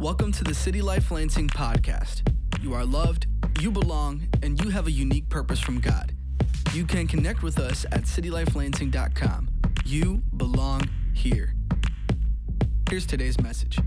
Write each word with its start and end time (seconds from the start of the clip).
Welcome 0.00 0.32
to 0.32 0.44
the 0.44 0.54
City 0.54 0.80
Life 0.80 1.10
Lansing 1.10 1.48
podcast. 1.48 2.26
You 2.62 2.72
are 2.72 2.86
loved, 2.86 3.26
you 3.60 3.70
belong, 3.70 4.26
and 4.42 4.58
you 4.58 4.70
have 4.70 4.86
a 4.86 4.90
unique 4.90 5.28
purpose 5.28 5.60
from 5.60 5.78
God. 5.78 6.14
You 6.72 6.86
can 6.86 7.06
connect 7.06 7.42
with 7.42 7.58
us 7.58 7.84
at 7.92 8.04
citylifelansing.com. 8.04 9.50
You 9.84 10.22
belong 10.38 10.88
here. 11.12 11.54
Here's 12.88 13.04
today's 13.04 13.38
message. 13.42 13.78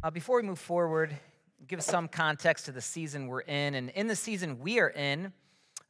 Uh, 0.00 0.12
before 0.12 0.36
we 0.36 0.44
move 0.44 0.60
forward, 0.60 1.18
give 1.66 1.82
some 1.82 2.06
context 2.06 2.66
to 2.66 2.70
the 2.70 2.80
season 2.80 3.26
we're 3.26 3.40
in. 3.40 3.74
And 3.74 3.90
in 3.90 4.06
the 4.06 4.14
season 4.14 4.60
we 4.60 4.78
are 4.78 4.90
in, 4.90 5.32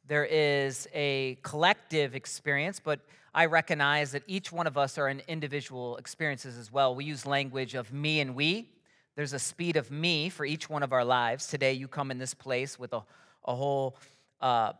there 0.07 0.25
is 0.25 0.87
a 0.93 1.37
collective 1.43 2.15
experience, 2.15 2.79
but 2.79 2.99
I 3.33 3.45
recognize 3.45 4.11
that 4.11 4.23
each 4.27 4.51
one 4.51 4.67
of 4.67 4.77
us 4.77 4.97
are 4.97 5.07
in 5.07 5.21
individual 5.27 5.97
experiences 5.97 6.57
as 6.57 6.71
well. 6.71 6.93
We 6.93 7.05
use 7.05 7.25
language 7.25 7.73
of 7.73 7.91
me 7.93 8.19
and 8.19 8.35
we. 8.35 8.69
There's 9.15 9.33
a 9.33 9.39
speed 9.39 9.77
of 9.77 9.91
me 9.91 10.29
for 10.29 10.45
each 10.45 10.69
one 10.69 10.83
of 10.83 10.91
our 10.91 11.05
lives. 11.05 11.47
Today, 11.47 11.73
you 11.73 11.87
come 11.87 12.11
in 12.11 12.17
this 12.17 12.33
place 12.33 12.77
with 12.77 12.93
a, 12.93 13.03
a 13.45 13.55
whole 13.55 13.95
uh, 14.41 14.73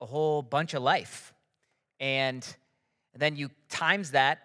a 0.00 0.06
whole 0.06 0.40
bunch 0.40 0.72
of 0.72 0.82
life, 0.82 1.34
and 1.98 2.46
then 3.14 3.36
you 3.36 3.50
times 3.68 4.12
that, 4.12 4.38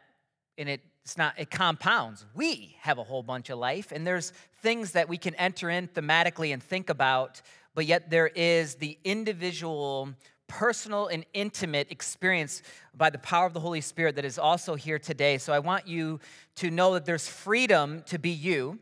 and 0.57 0.67
it 0.67 0.81
it's 1.05 1.17
not 1.17 1.35
it 1.37 1.51
compounds 1.51 2.25
we 2.33 2.75
have 2.79 2.97
a 2.97 3.03
whole 3.03 3.21
bunch 3.21 3.51
of 3.51 3.59
life 3.59 3.91
and 3.91 4.07
there's 4.07 4.33
things 4.63 4.93
that 4.93 5.07
we 5.07 5.17
can 5.17 5.35
enter 5.35 5.69
in 5.69 5.87
thematically 5.87 6.51
and 6.51 6.63
think 6.63 6.89
about 6.89 7.43
but 7.75 7.85
yet 7.85 8.09
there 8.09 8.27
is 8.27 8.75
the 8.75 8.97
individual 9.03 10.09
personal 10.47 11.07
and 11.07 11.25
intimate 11.33 11.91
experience 11.91 12.61
by 12.95 13.09
the 13.09 13.17
power 13.17 13.45
of 13.45 13.53
the 13.53 13.59
Holy 13.59 13.81
Spirit 13.81 14.15
that 14.15 14.25
is 14.25 14.39
also 14.39 14.75
here 14.75 14.99
today. 14.99 15.37
So 15.37 15.53
I 15.53 15.59
want 15.59 15.87
you 15.87 16.19
to 16.55 16.71
know 16.71 16.93
that 16.93 17.05
there's 17.05 17.27
freedom 17.27 18.03
to 18.07 18.17
be 18.17 18.29
you. 18.29 18.79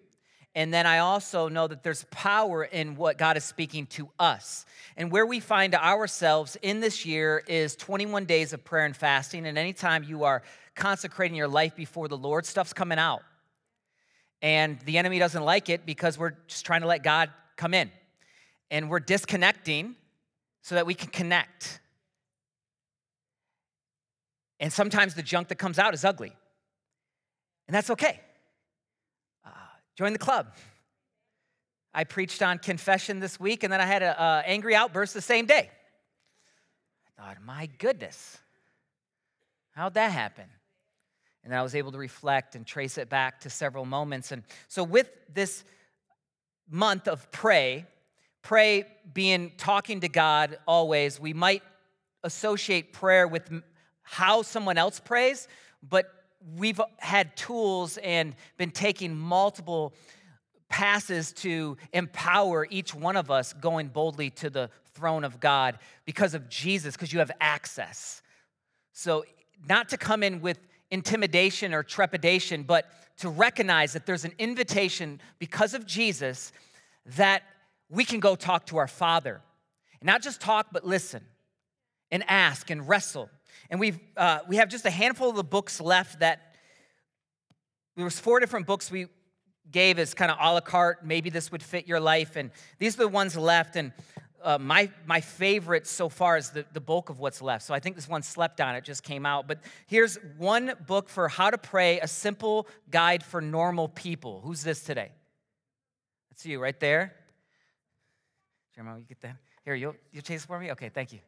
And 0.55 0.71
then 0.71 0.85
I 0.85 0.99
also 0.99 1.49
know 1.49 1.67
that 1.67 1.81
there's 1.81 2.03
power 2.11 2.63
in 2.63 2.95
what 2.95 3.17
God 3.17 3.37
is 3.37 3.43
speaking 3.43 3.87
to 3.87 4.09
us. 4.19 4.65
And 4.95 5.11
where 5.11 5.25
we 5.25 5.39
find 5.39 5.73
ourselves 5.73 6.57
in 6.61 6.79
this 6.79 7.05
year 7.05 7.43
is 7.47 7.75
21 7.75 8.25
days 8.25 8.53
of 8.53 8.63
prayer 8.63 8.85
and 8.85 8.95
fasting. 8.95 9.47
And 9.47 9.57
anytime 9.57 10.03
you 10.03 10.25
are 10.25 10.43
consecrating 10.75 11.35
your 11.35 11.47
life 11.47 11.75
before 11.75 12.07
the 12.07 12.17
Lord, 12.17 12.45
stuff's 12.45 12.73
coming 12.73 12.99
out. 12.99 13.23
And 14.43 14.79
the 14.81 14.97
enemy 14.99 15.17
doesn't 15.17 15.43
like 15.43 15.69
it 15.69 15.85
because 15.85 16.19
we're 16.19 16.33
just 16.47 16.65
trying 16.65 16.81
to 16.81 16.87
let 16.87 17.01
God 17.01 17.31
come 17.55 17.73
in. 17.73 17.89
And 18.73 18.89
we're 18.89 18.99
disconnecting 18.99 19.95
so 20.63 20.73
that 20.73 20.87
we 20.87 20.95
can 20.95 21.09
connect. 21.09 21.79
And 24.59 24.73
sometimes 24.73 25.13
the 25.13 25.21
junk 25.21 25.49
that 25.49 25.57
comes 25.59 25.77
out 25.77 25.93
is 25.93 26.03
ugly. 26.03 26.33
And 27.67 27.75
that's 27.75 27.91
okay. 27.91 28.19
Uh, 29.45 29.49
join 29.95 30.11
the 30.11 30.17
club. 30.17 30.55
I 31.93 32.03
preached 32.03 32.41
on 32.41 32.57
confession 32.57 33.19
this 33.19 33.39
week, 33.39 33.63
and 33.63 33.71
then 33.71 33.79
I 33.79 33.85
had 33.85 34.01
an 34.01 34.15
angry 34.47 34.73
outburst 34.75 35.13
the 35.13 35.21
same 35.21 35.45
day. 35.45 35.69
I 37.07 37.21
thought, 37.21 37.43
my 37.43 37.69
goodness, 37.77 38.39
how'd 39.73 39.93
that 39.93 40.11
happen? 40.11 40.45
And 41.43 41.53
then 41.53 41.59
I 41.59 41.61
was 41.61 41.75
able 41.75 41.91
to 41.91 41.99
reflect 41.99 42.55
and 42.55 42.65
trace 42.65 42.97
it 42.97 43.07
back 43.07 43.41
to 43.41 43.51
several 43.51 43.85
moments. 43.85 44.31
And 44.31 44.41
so, 44.67 44.83
with 44.83 45.11
this 45.31 45.63
month 46.67 47.07
of 47.07 47.29
pray, 47.29 47.85
pray 48.43 48.85
being 49.13 49.51
talking 49.57 50.01
to 50.01 50.09
God 50.09 50.57
always, 50.67 51.19
we 51.19 51.33
might 51.33 51.63
associate 52.23 52.93
prayer 52.93 53.27
with 53.27 53.49
how 54.03 54.41
someone 54.41 54.77
else 54.77 54.99
prays, 54.99 55.47
but 55.81 56.05
we've 56.57 56.79
had 56.97 57.35
tools 57.35 57.97
and 57.97 58.35
been 58.57 58.71
taking 58.71 59.17
multiple 59.17 59.93
passes 60.69 61.31
to 61.31 61.77
empower 61.93 62.67
each 62.69 62.93
one 62.93 63.15
of 63.15 63.31
us 63.31 63.53
going 63.53 63.87
boldly 63.87 64.29
to 64.29 64.49
the 64.49 64.69
throne 64.93 65.23
of 65.23 65.39
God 65.39 65.79
because 66.05 66.33
of 66.33 66.49
Jesus, 66.49 66.95
because 66.95 67.13
you 67.13 67.19
have 67.19 67.31
access. 67.39 68.21
So, 68.91 69.25
not 69.67 69.89
to 69.89 69.97
come 69.97 70.23
in 70.23 70.41
with 70.41 70.59
intimidation 70.91 71.73
or 71.73 71.83
trepidation, 71.83 72.63
but 72.63 72.85
to 73.17 73.29
recognize 73.29 73.93
that 73.93 74.05
there's 74.05 74.25
an 74.25 74.33
invitation 74.37 75.21
because 75.39 75.73
of 75.73 75.85
Jesus 75.85 76.51
that 77.05 77.43
we 77.93 78.03
can 78.03 78.19
go 78.19 78.35
talk 78.35 78.65
to 78.67 78.77
our 78.77 78.87
Father. 78.87 79.41
And 80.01 80.07
not 80.07 80.21
just 80.21 80.41
talk, 80.41 80.67
but 80.71 80.85
listen 80.85 81.23
and 82.11 82.23
ask 82.27 82.69
and 82.69 82.87
wrestle. 82.87 83.29
And 83.69 83.79
we've, 83.79 83.99
uh, 84.17 84.39
we 84.47 84.57
have 84.57 84.67
just 84.67 84.85
a 84.85 84.89
handful 84.89 85.29
of 85.29 85.35
the 85.35 85.43
books 85.43 85.79
left 85.79 86.19
that 86.19 86.55
there 87.95 88.03
was 88.03 88.19
four 88.19 88.39
different 88.39 88.65
books 88.65 88.91
we 88.91 89.07
gave 89.71 89.99
as 89.99 90.13
kind 90.13 90.31
of 90.31 90.37
a 90.41 90.53
la 90.53 90.59
carte. 90.59 91.05
Maybe 91.05 91.29
this 91.29 91.51
would 91.51 91.61
fit 91.61 91.87
your 91.87 91.99
life. 91.99 92.35
And 92.35 92.51
these 92.79 92.95
are 92.95 93.03
the 93.03 93.07
ones 93.07 93.37
left. 93.37 93.75
And 93.75 93.93
uh, 94.41 94.57
my, 94.57 94.89
my 95.05 95.21
favorite 95.21 95.87
so 95.87 96.09
far 96.09 96.35
is 96.37 96.49
the, 96.49 96.65
the 96.73 96.81
bulk 96.81 97.09
of 97.09 97.19
what's 97.19 97.41
left. 97.41 97.63
So 97.63 97.73
I 97.73 97.79
think 97.79 97.95
this 97.95 98.09
one 98.09 98.23
slept 98.23 98.59
on. 98.59 98.75
It 98.75 98.83
just 98.83 99.03
came 99.03 99.25
out. 99.25 99.47
But 99.47 99.59
here's 99.85 100.17
one 100.37 100.73
book 100.87 101.09
for 101.09 101.27
how 101.27 101.51
to 101.51 101.57
pray, 101.59 101.99
a 101.99 102.07
simple 102.07 102.67
guide 102.89 103.23
for 103.23 103.39
normal 103.39 103.87
people. 103.87 104.41
Who's 104.43 104.63
this 104.63 104.83
today? 104.83 105.11
That's 106.31 106.45
you 106.45 106.59
right 106.59 106.79
there. 106.79 107.13
Jeremiah, 108.75 108.97
you 108.97 109.05
get 109.05 109.21
that? 109.21 109.37
Here, 109.65 109.75
you'll, 109.75 109.95
you'll 110.11 110.23
chase 110.23 110.45
for 110.45 110.59
me? 110.59 110.71
Okay, 110.71 110.89
thank 110.89 111.13
you. 111.13 111.19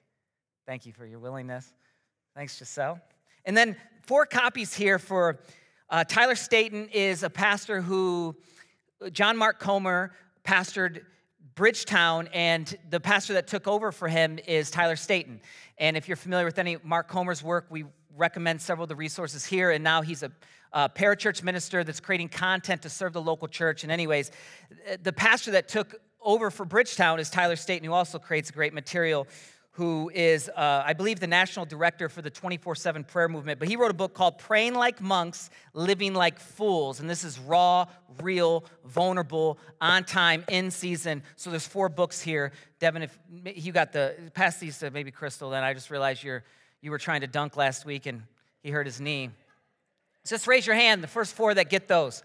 Thank 0.65 0.87
you 0.87 0.93
for 0.93 1.05
your 1.05 1.19
willingness. 1.19 1.71
Thanks, 2.33 2.57
Giselle. 2.57 2.99
And 3.45 3.55
then 3.55 3.75
four 4.01 4.25
copies 4.25 4.73
here 4.73 4.97
for 4.97 5.39
uh, 5.89 6.03
Tyler 6.05 6.33
Staton 6.33 6.89
is 6.91 7.21
a 7.21 7.29
pastor 7.29 7.81
who, 7.81 8.35
John 9.11 9.37
Mark 9.37 9.59
Comer 9.59 10.13
pastored 10.43 11.01
Bridgetown, 11.53 12.29
and 12.33 12.75
the 12.89 12.99
pastor 12.99 13.33
that 13.33 13.45
took 13.45 13.67
over 13.67 13.91
for 13.91 14.07
him 14.07 14.39
is 14.47 14.71
Tyler 14.71 14.95
Staton. 14.95 15.39
And 15.77 15.95
if 15.95 16.07
you're 16.07 16.17
familiar 16.17 16.45
with 16.45 16.57
any 16.57 16.77
Mark 16.83 17.07
Comer's 17.07 17.43
work, 17.43 17.67
we 17.69 17.85
recommend 18.17 18.59
several 18.59 18.83
of 18.83 18.89
the 18.89 18.95
resources 18.95 19.45
here. 19.45 19.69
And 19.69 19.83
now 19.83 20.01
he's 20.01 20.23
a 20.23 20.31
uh, 20.73 20.89
parachurch 20.89 21.43
minister 21.43 21.83
that's 21.83 21.99
creating 21.99 22.29
content 22.29 22.81
to 22.81 22.89
serve 22.89 23.13
the 23.13 23.21
local 23.21 23.47
church. 23.47 23.83
And, 23.83 23.91
anyways, 23.91 24.31
the 25.03 25.13
pastor 25.13 25.51
that 25.51 25.69
took 25.69 26.01
over 26.25 26.49
for 26.51 26.65
Bridgetown 26.65 27.19
is 27.19 27.29
Tyler 27.29 27.55
Staton, 27.55 27.85
who 27.87 27.93
also 27.93 28.19
creates 28.19 28.51
great 28.51 28.73
material, 28.73 29.27
who 29.71 30.09
is, 30.13 30.49
uh, 30.49 30.83
I 30.85 30.93
believe, 30.93 31.19
the 31.19 31.27
national 31.27 31.65
director 31.65 32.09
for 32.09 32.21
the 32.21 32.29
24 32.29 32.75
7 32.75 33.03
prayer 33.03 33.29
movement. 33.29 33.59
But 33.59 33.67
he 33.67 33.75
wrote 33.75 33.91
a 33.91 33.95
book 33.95 34.13
called 34.13 34.37
Praying 34.37 34.73
Like 34.73 35.01
Monks, 35.01 35.49
Living 35.73 36.13
Like 36.13 36.39
Fools. 36.39 36.99
And 36.99 37.09
this 37.09 37.23
is 37.23 37.37
raw, 37.37 37.85
real, 38.21 38.65
vulnerable, 38.85 39.59
on 39.79 40.03
time, 40.03 40.43
in 40.49 40.71
season. 40.71 41.23
So 41.35 41.49
there's 41.49 41.67
four 41.67 41.89
books 41.89 42.21
here. 42.21 42.51
Devin, 42.79 43.03
if 43.03 43.19
you 43.55 43.71
got 43.71 43.91
the, 43.91 44.15
pass 44.33 44.57
these 44.57 44.79
to 44.79 44.91
maybe 44.91 45.11
Crystal, 45.11 45.49
then 45.49 45.63
I 45.63 45.73
just 45.73 45.91
realized 45.91 46.23
you're, 46.23 46.43
you 46.81 46.89
were 46.89 46.99
trying 46.99 47.21
to 47.21 47.27
dunk 47.27 47.57
last 47.57 47.85
week 47.85 48.05
and 48.05 48.23
he 48.63 48.71
hurt 48.71 48.85
his 48.85 48.99
knee. 48.99 49.29
Just 50.25 50.47
raise 50.47 50.65
your 50.65 50.75
hand, 50.75 51.03
the 51.03 51.07
first 51.07 51.35
four 51.35 51.53
that 51.53 51.69
get 51.69 51.87
those. 51.87 52.23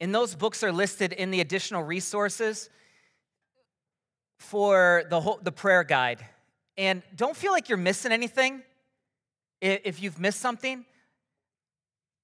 And 0.00 0.14
those 0.14 0.34
books 0.34 0.62
are 0.62 0.72
listed 0.72 1.12
in 1.12 1.30
the 1.30 1.40
additional 1.40 1.82
resources 1.82 2.68
for 4.38 5.04
the, 5.08 5.20
whole, 5.20 5.38
the 5.42 5.52
prayer 5.52 5.84
guide. 5.84 6.24
And 6.76 7.02
don't 7.14 7.36
feel 7.36 7.52
like 7.52 7.68
you're 7.68 7.78
missing 7.78 8.12
anything 8.12 8.62
if 9.60 10.02
you've 10.02 10.18
missed 10.18 10.40
something. 10.40 10.84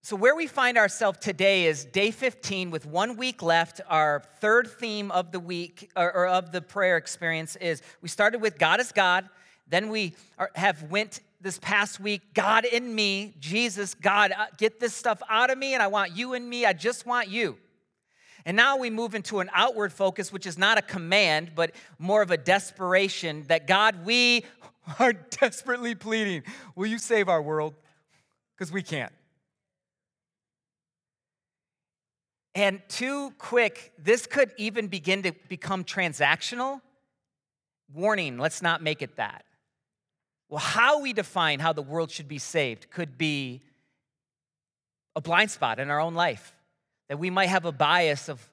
So, 0.03 0.17
where 0.17 0.35
we 0.35 0.47
find 0.47 0.79
ourselves 0.79 1.19
today 1.19 1.67
is 1.67 1.85
day 1.85 2.11
15 2.11 2.71
with 2.71 2.87
one 2.87 3.17
week 3.17 3.43
left. 3.43 3.83
Our 3.87 4.23
third 4.41 4.69
theme 4.69 5.11
of 5.11 5.31
the 5.31 5.41
week 5.41 5.91
or, 5.95 6.27
of 6.27 6.53
the 6.53 6.63
prayer 6.63 6.97
experience 6.97 7.57
is 7.57 7.83
we 8.01 8.09
started 8.09 8.41
with 8.41 8.59
God 8.59 8.81
is 8.81 8.93
God. 8.93 9.29
Then 9.69 9.91
we 9.91 10.15
have 10.55 10.85
went 10.85 11.21
this 11.41 11.59
past 11.59 12.01
week, 12.01 12.35
God 12.35 12.65
in 12.65 12.95
me, 12.95 13.35
Jesus, 13.41 13.95
God, 13.95 14.33
uh, 14.33 14.47
get 14.59 14.81
this 14.81 14.95
stuff 14.95 15.23
out 15.29 15.51
of 15.51 15.59
me, 15.59 15.75
and 15.75 15.83
I 15.83 15.87
want 15.87 16.17
you 16.17 16.35
in 16.35 16.49
me. 16.49 16.67
I 16.67 16.73
just 16.73 17.07
want 17.07 17.29
you. 17.29 17.57
And 18.45 18.57
now 18.57 18.77
we 18.77 18.91
move 18.91 19.15
into 19.15 19.41
an 19.41 19.51
outward 19.53 19.93
focus, 19.93 20.33
which 20.33 20.47
is 20.47 20.57
not 20.57 20.79
a 20.79 20.83
command, 20.83 21.53
but 21.55 21.75
more 21.99 22.23
of 22.23 22.31
a 22.31 22.37
desperation 22.37 23.45
that 23.49 23.67
God, 23.67 24.05
we 24.05 24.45
are 24.99 25.13
desperately 25.13 25.95
pleading, 25.95 26.43
will 26.75 26.87
you 26.87 26.99
save 26.99 27.29
our 27.29 27.43
world? 27.43 27.75
Because 28.57 28.73
we 28.73 28.83
can't. 28.83 29.13
And 32.55 32.83
too 32.89 33.33
quick, 33.39 33.93
this 33.99 34.27
could 34.27 34.53
even 34.57 34.89
begin 34.89 35.23
to 35.23 35.33
become 35.49 35.85
transactional. 35.85 36.81
Warning, 37.93 38.39
let's 38.39 38.61
not 38.61 38.83
make 38.83 39.03
it 39.03 39.17
that. 39.17 39.45
Well, 40.49 40.59
how 40.59 41.01
we 41.01 41.13
define 41.13 41.61
how 41.61 41.73
the 41.73 41.83
world 41.83 42.11
should 42.11 42.27
be 42.27 42.39
saved 42.39 42.91
could 42.91 43.17
be 43.17 43.63
a 45.15 45.21
blind 45.21 45.51
spot 45.51 45.79
in 45.79 45.91
our 45.91 46.01
own 46.01 46.15
life. 46.15 46.55
That 47.11 47.19
we 47.19 47.29
might 47.29 47.51
have 47.51 47.67
a 47.67 47.73
bias 47.73 48.31
of 48.31 48.51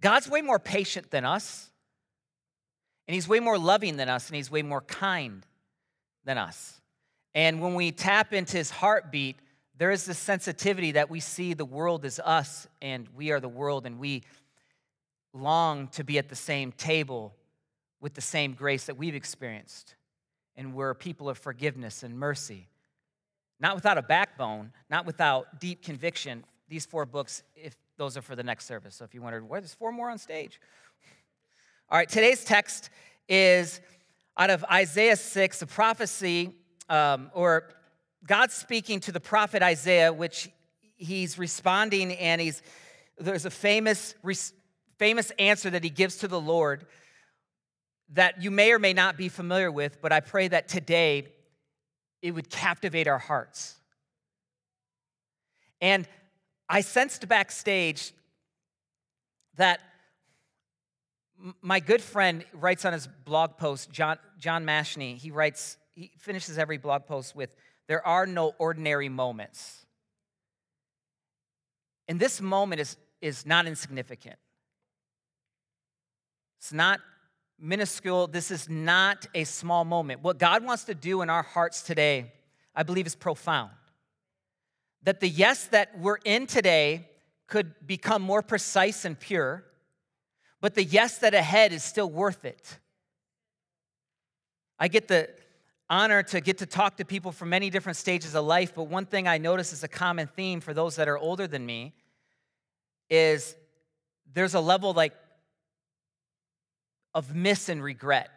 God's 0.00 0.28
way 0.28 0.42
more 0.42 0.58
patient 0.58 1.12
than 1.12 1.24
us, 1.24 1.70
and 3.06 3.14
He's 3.14 3.28
way 3.28 3.38
more 3.38 3.58
loving 3.58 3.96
than 3.96 4.08
us, 4.08 4.26
and 4.26 4.34
He's 4.34 4.50
way 4.50 4.62
more 4.62 4.80
kind 4.80 5.46
than 6.24 6.38
us. 6.38 6.80
And 7.36 7.60
when 7.60 7.74
we 7.74 7.92
tap 7.92 8.32
into 8.32 8.56
his 8.56 8.70
heartbeat, 8.70 9.36
there 9.76 9.90
is 9.90 10.06
this 10.06 10.18
sensitivity 10.18 10.92
that 10.92 11.10
we 11.10 11.20
see 11.20 11.52
the 11.52 11.66
world 11.66 12.06
as 12.06 12.18
us 12.18 12.66
and 12.80 13.06
we 13.14 13.30
are 13.30 13.40
the 13.40 13.48
world, 13.48 13.84
and 13.84 13.98
we 13.98 14.22
long 15.34 15.88
to 15.88 16.02
be 16.02 16.16
at 16.16 16.30
the 16.30 16.34
same 16.34 16.72
table 16.72 17.34
with 18.00 18.14
the 18.14 18.22
same 18.22 18.54
grace 18.54 18.86
that 18.86 18.96
we've 18.96 19.14
experienced. 19.14 19.96
And 20.56 20.72
we're 20.72 20.94
people 20.94 21.28
of 21.28 21.36
forgiveness 21.36 22.02
and 22.02 22.18
mercy. 22.18 22.68
Not 23.60 23.74
without 23.74 23.98
a 23.98 24.02
backbone, 24.02 24.72
not 24.88 25.04
without 25.04 25.60
deep 25.60 25.82
conviction. 25.82 26.42
These 26.68 26.86
four 26.86 27.06
books, 27.06 27.42
if 27.54 27.76
those 27.96 28.16
are 28.16 28.22
for 28.22 28.36
the 28.36 28.42
next 28.42 28.66
service. 28.66 28.96
So 28.96 29.04
if 29.04 29.14
you 29.14 29.22
wondered, 29.22 29.48
why 29.48 29.60
there's 29.60 29.74
four 29.74 29.92
more 29.92 30.10
on 30.10 30.18
stage? 30.18 30.60
All 31.90 31.98
right, 31.98 32.08
today's 32.08 32.44
text 32.44 32.90
is 33.28 33.80
out 34.36 34.50
of 34.50 34.64
Isaiah 34.64 35.16
6, 35.16 35.62
a 35.62 35.66
prophecy, 35.66 36.52
um, 36.88 37.30
or 37.32 37.70
God 38.26 38.50
speaking 38.50 39.00
to 39.00 39.12
the 39.12 39.20
prophet 39.20 39.62
Isaiah, 39.62 40.12
which 40.12 40.50
he's 40.96 41.38
responding, 41.38 42.12
and 42.12 42.40
he's 42.40 42.62
there's 43.18 43.46
a 43.46 43.50
famous, 43.50 44.14
famous 44.98 45.30
answer 45.38 45.70
that 45.70 45.82
he 45.82 45.90
gives 45.90 46.18
to 46.18 46.28
the 46.28 46.40
Lord 46.40 46.86
that 48.10 48.42
you 48.42 48.50
may 48.50 48.72
or 48.72 48.78
may 48.78 48.92
not 48.92 49.16
be 49.16 49.28
familiar 49.28 49.70
with, 49.70 50.00
but 50.00 50.12
I 50.12 50.20
pray 50.20 50.48
that 50.48 50.68
today 50.68 51.28
it 52.22 52.32
would 52.32 52.50
captivate 52.50 53.08
our 53.08 53.18
hearts. 53.18 53.76
And 55.80 56.06
I 56.68 56.80
sensed 56.80 57.26
backstage 57.28 58.12
that 59.56 59.80
my 61.60 61.80
good 61.80 62.00
friend 62.00 62.44
writes 62.52 62.84
on 62.84 62.92
his 62.92 63.06
blog 63.24 63.56
post, 63.58 63.90
John, 63.90 64.18
John 64.38 64.64
Mashney, 64.64 65.16
he 65.16 65.30
writes, 65.30 65.76
he 65.94 66.10
finishes 66.18 66.58
every 66.58 66.78
blog 66.78 67.06
post 67.06 67.36
with, 67.36 67.54
There 67.88 68.06
are 68.06 68.26
no 68.26 68.54
ordinary 68.58 69.08
moments. 69.08 69.86
And 72.08 72.20
this 72.20 72.40
moment 72.40 72.80
is, 72.80 72.96
is 73.20 73.44
not 73.46 73.66
insignificant. 73.66 74.36
It's 76.58 76.72
not 76.72 77.00
minuscule. 77.58 78.26
This 78.26 78.50
is 78.50 78.68
not 78.68 79.26
a 79.34 79.44
small 79.44 79.84
moment. 79.84 80.22
What 80.22 80.38
God 80.38 80.64
wants 80.64 80.84
to 80.84 80.94
do 80.94 81.22
in 81.22 81.30
our 81.30 81.42
hearts 81.42 81.82
today, 81.82 82.32
I 82.74 82.82
believe, 82.82 83.06
is 83.06 83.14
profound. 83.14 83.70
That 85.06 85.20
the 85.20 85.28
yes 85.28 85.68
that 85.68 85.98
we're 85.98 86.18
in 86.24 86.46
today 86.46 87.08
could 87.46 87.74
become 87.86 88.20
more 88.20 88.42
precise 88.42 89.06
and 89.06 89.18
pure 89.18 89.64
but 90.60 90.74
the 90.74 90.84
yes 90.84 91.18
that 91.18 91.34
ahead 91.34 91.72
is 91.72 91.84
still 91.84 92.10
worth 92.10 92.44
it. 92.44 92.78
I 94.78 94.88
get 94.88 95.08
the 95.08 95.30
honor 95.88 96.22
to 96.24 96.40
get 96.40 96.58
to 96.58 96.66
talk 96.66 96.96
to 96.96 97.04
people 97.04 97.32
from 97.32 97.50
many 97.50 97.70
different 97.70 97.96
stages 97.96 98.34
of 98.34 98.44
life, 98.44 98.74
but 98.74 98.84
one 98.84 99.06
thing 99.06 99.28
I 99.28 99.38
notice 99.38 99.72
is 99.72 99.84
a 99.84 99.88
common 99.88 100.26
theme 100.26 100.60
for 100.60 100.74
those 100.74 100.96
that 100.96 101.08
are 101.08 101.18
older 101.18 101.46
than 101.46 101.64
me 101.64 101.94
is 103.08 103.54
there's 104.34 104.54
a 104.54 104.60
level 104.60 104.92
like 104.92 105.14
of 107.14 107.34
miss 107.34 107.68
and 107.68 107.82
regret. 107.82 108.28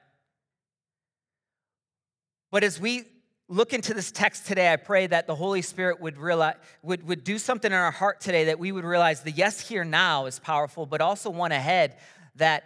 But 2.52 2.64
as 2.64 2.80
we 2.80 3.06
look 3.50 3.74
into 3.74 3.96
this 3.96 4.12
text 4.12 4.46
today, 4.46 4.72
I 4.72 4.76
pray 4.76 5.08
that 5.08 5.26
the 5.26 5.36
Holy 5.36 5.64
Spirit 5.64 6.00
would 6.00 6.18
realize 6.18 6.56
would, 6.84 7.06
would 7.08 7.24
do 7.24 7.40
something 7.40 7.72
in 7.72 7.78
our 7.78 7.92
heart 7.92 8.22
today 8.22 8.46
that 8.46 8.60
we 8.60 8.72
would 8.72 8.86
realize 8.86 9.22
the 9.22 9.32
yes 9.32 9.60
here 9.60 9.84
now 9.84 10.28
is 10.28 10.40
powerful, 10.40 10.86
but 10.86 11.02
also 11.02 11.30
one 11.32 11.52
ahead 11.52 11.98
that 12.36 12.64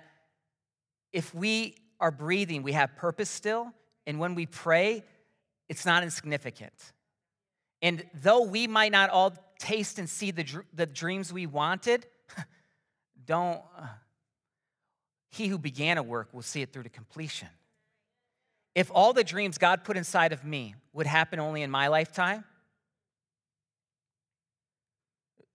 if 1.14 1.34
we 1.34 1.78
are 2.00 2.12
breathing, 2.12 2.64
we 2.64 2.74
have 2.74 2.96
purpose 2.98 3.30
still, 3.30 3.72
and 4.06 4.20
when 4.20 4.36
we 4.36 4.46
pray, 4.46 5.04
it's 5.70 5.86
not 5.86 6.04
insignificant. 6.04 6.74
And 7.82 8.06
though 8.14 8.44
we 8.44 8.68
might 8.68 8.92
not 8.92 9.10
all 9.10 9.34
taste 9.60 10.00
and 10.00 10.10
see 10.10 10.32
the, 10.32 10.46
the 10.74 10.86
dreams 10.86 11.32
we 11.32 11.46
wanted, 11.46 12.06
don't, 13.26 13.62
uh, 13.78 13.88
he 15.30 15.48
who 15.48 15.58
began 15.58 15.98
a 15.98 16.04
work 16.04 16.34
will 16.34 16.42
see 16.42 16.62
it 16.62 16.74
through 16.74 16.84
to 16.84 16.90
completion. 16.90 17.48
If 18.76 18.92
all 18.94 19.14
the 19.14 19.24
dreams 19.24 19.58
God 19.58 19.84
put 19.84 19.98
inside 19.98 20.34
of 20.34 20.44
me 20.44 20.76
would 20.94 21.08
happen 21.08 21.40
only 21.40 21.62
in 21.62 21.70
my 21.70 21.88
lifetime, 21.88 22.44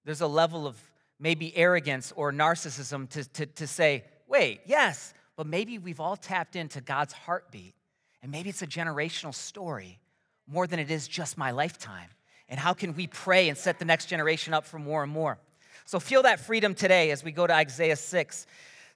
there's 0.04 0.20
a 0.20 0.26
level 0.26 0.66
of 0.66 0.80
maybe 1.18 1.54
arrogance 1.56 2.12
or 2.16 2.32
narcissism 2.32 3.08
to, 3.10 3.24
to, 3.30 3.46
to 3.46 3.66
say, 3.66 4.04
wait, 4.26 4.60
yes, 4.66 5.12
but 5.36 5.46
maybe 5.46 5.78
we've 5.78 6.00
all 6.00 6.16
tapped 6.16 6.56
into 6.56 6.80
God's 6.80 7.12
heartbeat. 7.12 7.74
And 8.22 8.32
maybe 8.32 8.48
it's 8.50 8.62
a 8.62 8.66
generational 8.66 9.34
story 9.34 10.00
more 10.46 10.66
than 10.66 10.78
it 10.78 10.90
is 10.90 11.06
just 11.06 11.36
my 11.36 11.50
lifetime. 11.50 12.08
And 12.48 12.58
how 12.58 12.72
can 12.72 12.94
we 12.94 13.06
pray 13.06 13.48
and 13.48 13.58
set 13.58 13.78
the 13.78 13.84
next 13.84 14.06
generation 14.06 14.54
up 14.54 14.64
for 14.64 14.78
more 14.78 15.02
and 15.02 15.12
more? 15.12 15.38
So 15.84 16.00
feel 16.00 16.22
that 16.22 16.40
freedom 16.40 16.74
today 16.74 17.10
as 17.10 17.22
we 17.22 17.32
go 17.32 17.46
to 17.46 17.54
Isaiah 17.54 17.96
6. 17.96 18.42
It 18.42 18.48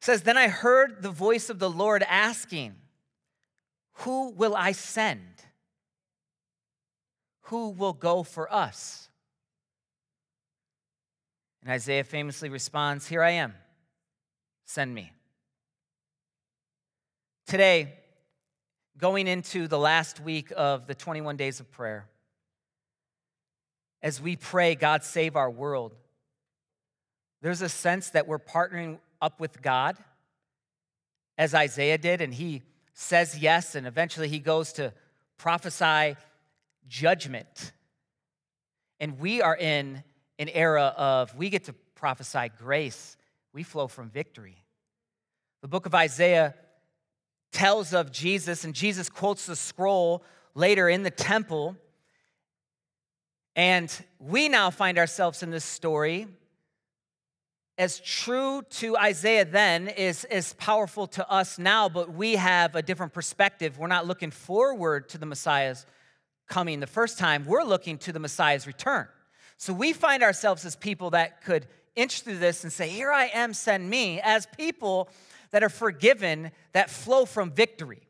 says, 0.05 0.23
Then 0.23 0.37
I 0.37 0.49
heard 0.49 1.03
the 1.03 1.11
voice 1.11 1.51
of 1.51 1.59
the 1.59 1.71
Lord 1.71 2.03
asking, 2.09 2.75
Who 4.03 4.31
will 4.31 4.57
I 4.57 4.73
send? 4.73 5.21
Who 7.43 7.71
will 7.71 7.93
go 7.93 8.23
for 8.23 8.53
us? 8.53 9.09
And 11.63 11.71
Isaiah 11.71 12.03
famously 12.03 12.49
responds, 12.49 13.07
Here 13.07 13.23
I 13.23 13.31
am, 13.31 13.55
send 14.65 14.93
me. 14.93 15.13
Today, 17.47 17.95
going 18.99 19.29
into 19.29 19.69
the 19.69 19.79
last 19.79 20.19
week 20.19 20.53
of 20.57 20.87
the 20.89 20.95
21 20.95 21.37
days 21.37 21.61
of 21.61 21.71
prayer, 21.71 22.09
as 24.03 24.21
we 24.21 24.35
pray, 24.35 24.75
God 24.75 25.05
save 25.05 25.37
our 25.37 25.51
world, 25.51 25.95
there's 27.41 27.63
a 27.63 27.69
sense 27.69 28.11
that 28.11 28.27
we're 28.27 28.41
partnering 28.41 28.99
up 29.21 29.39
with 29.39 29.63
God, 29.63 29.97
as 31.39 31.55
Isaiah 31.55 31.99
did, 31.99 32.21
and 32.21 32.35
he 32.35 32.63
says 32.94 33.39
yes, 33.39 33.75
and 33.75 33.87
eventually 33.87 34.29
he 34.29 34.39
goes 34.39 34.73
to 34.75 34.93
prophesy 35.39 36.17
judgment. 36.89 37.73
And 39.00 39.19
we 39.19 39.43
are 39.43 39.56
in 39.56 40.03
an 40.39 40.49
era 40.49 40.94
of 40.97 41.35
we 41.37 41.50
get 41.50 41.65
to 41.65 41.75
prophesy 41.94 42.50
grace, 42.59 43.17
we 43.53 43.62
flow 43.62 43.87
from 43.89 44.11
victory. 44.11 44.56
The 45.62 45.69
book 45.69 45.87
of 45.87 45.94
Isaiah 45.94 46.55
tells 47.53 47.93
of 47.93 48.11
Jesus, 48.11 48.65
and 48.65 48.75
Jesus 48.75 49.09
quotes 49.09 49.47
the 49.47 49.56
scroll 49.56 50.25
later 50.55 50.89
in 50.89 51.03
the 51.03 51.11
temple. 51.11 51.77
And 53.55 53.93
we 54.19 54.49
now 54.49 54.70
find 54.70 54.99
ourselves 54.99 55.43
in 55.43 55.51
this 55.51 55.65
story 55.65 56.27
as 57.79 57.98
true 58.00 58.62
to 58.70 58.96
Isaiah 58.96 59.44
then 59.44 59.88
is 59.88 60.24
as 60.24 60.52
powerful 60.55 61.06
to 61.08 61.29
us 61.31 61.58
now, 61.58 61.88
but 61.88 62.12
we 62.12 62.36
have 62.36 62.74
a 62.74 62.82
different 62.82 63.12
perspective. 63.12 63.79
We're 63.79 63.86
not 63.86 64.06
looking 64.06 64.31
forward 64.31 65.08
to 65.10 65.19
the 65.19 65.26
Messiah's 65.26 65.86
coming 66.48 66.81
the 66.81 66.86
first 66.86 67.19
time, 67.19 67.46
we're 67.46 67.62
looking 67.62 67.96
to 67.98 68.12
the 68.12 68.19
Messiah's 68.19 68.67
return. 68.67 69.08
So 69.56 69.72
we 69.72 69.93
find 69.93 70.22
ourselves 70.22 70.67
as 70.67 70.76
people 70.76 71.10
that 71.10 71.43
could 71.44 71.67
inch 71.96 72.22
through 72.22 72.38
this 72.38 72.62
and 72.62 72.72
say, 72.72 72.88
Here 72.88 73.10
I 73.10 73.26
am, 73.26 73.55
send 73.55 73.88
me, 73.88 74.20
as 74.20 74.46
people 74.56 75.08
that 75.50 75.62
are 75.62 75.70
forgiven 75.70 76.50
that 76.72 76.91
flow 76.91 77.24
from 77.24 77.52
victory. 77.52 78.02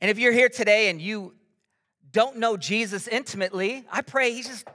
And 0.00 0.10
if 0.10 0.18
you're 0.18 0.32
here 0.32 0.48
today 0.48 0.90
and 0.90 1.00
you 1.00 1.34
don't 2.12 2.36
know 2.36 2.56
Jesus 2.56 3.08
intimately, 3.08 3.84
I 3.90 4.02
pray 4.02 4.32
he's 4.32 4.48
just, 4.48 4.68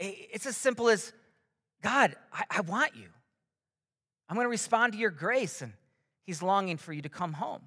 eh, 0.00 0.12
it's 0.32 0.46
as 0.46 0.56
simple 0.56 0.88
as 0.88 1.12
God, 1.82 2.16
I, 2.32 2.44
I 2.50 2.60
want 2.60 2.96
you. 2.96 3.08
I'm 4.28 4.36
going 4.36 4.44
to 4.44 4.50
respond 4.50 4.92
to 4.94 4.98
your 4.98 5.10
grace, 5.10 5.62
and 5.62 5.72
he's 6.24 6.42
longing 6.42 6.76
for 6.76 6.92
you 6.92 7.02
to 7.02 7.08
come 7.08 7.34
home. 7.34 7.62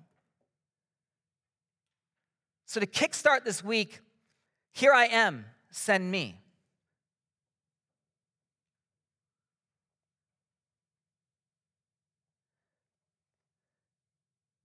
So, 2.66 2.80
to 2.80 2.88
kickstart 2.88 3.44
this 3.44 3.64
week, 3.64 4.00
here 4.74 4.94
I 4.94 5.06
am, 5.06 5.46
send 5.70 6.10
me. 6.10 6.40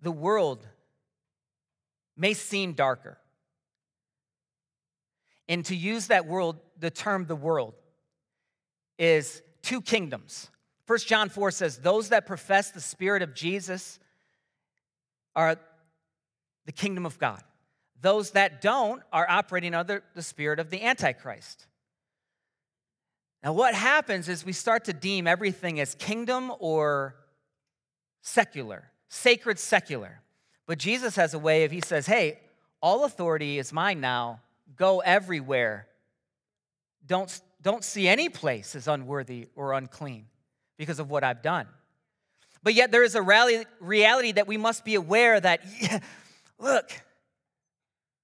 the 0.02 0.10
world 0.10 0.66
may 2.16 2.34
seem 2.34 2.72
darker. 2.72 3.18
And 5.48 5.64
to 5.66 5.76
use 5.76 6.08
that 6.08 6.26
world, 6.26 6.58
the 6.78 6.90
term 6.90 7.26
the 7.26 7.36
world, 7.36 7.74
is 9.00 9.42
two 9.62 9.80
kingdoms. 9.80 10.48
First 10.86 11.08
John 11.08 11.28
4 11.28 11.50
says, 11.50 11.78
Those 11.78 12.10
that 12.10 12.26
profess 12.26 12.70
the 12.70 12.80
Spirit 12.80 13.22
of 13.22 13.34
Jesus 13.34 13.98
are 15.34 15.56
the 16.66 16.72
kingdom 16.72 17.04
of 17.04 17.18
God. 17.18 17.42
Those 18.00 18.30
that 18.32 18.60
don't 18.60 19.02
are 19.12 19.28
operating 19.28 19.74
under 19.74 20.04
the 20.14 20.22
spirit 20.22 20.60
of 20.60 20.70
the 20.70 20.82
Antichrist. 20.82 21.66
Now, 23.42 23.52
what 23.52 23.74
happens 23.74 24.28
is 24.28 24.44
we 24.44 24.52
start 24.52 24.84
to 24.84 24.92
deem 24.92 25.26
everything 25.26 25.80
as 25.80 25.94
kingdom 25.96 26.52
or 26.60 27.16
secular 28.22 28.90
sacred, 29.10 29.58
secular. 29.58 30.22
But 30.66 30.78
Jesus 30.78 31.16
has 31.16 31.34
a 31.34 31.38
way 31.38 31.64
of, 31.64 31.70
he 31.70 31.82
says, 31.82 32.06
hey, 32.06 32.38
all 32.80 33.04
authority 33.04 33.58
is 33.58 33.72
mine 33.72 34.00
now. 34.00 34.40
go 34.76 35.00
everywhere, 35.00 35.86
don't, 37.06 37.40
don't 37.62 37.84
see 37.84 38.08
any 38.08 38.28
place 38.28 38.74
as 38.74 38.88
unworthy 38.88 39.48
or 39.54 39.72
unclean 39.74 40.26
because 40.78 40.98
of 40.98 41.10
what 41.10 41.22
I've 41.24 41.42
done. 41.42 41.66
But 42.62 42.74
yet, 42.74 42.90
there 42.92 43.04
is 43.04 43.14
a 43.14 43.22
reality 43.22 44.32
that 44.32 44.46
we 44.46 44.56
must 44.56 44.84
be 44.84 44.94
aware 44.94 45.40
that, 45.40 45.60
yeah, 45.80 46.00
look, 46.58 46.90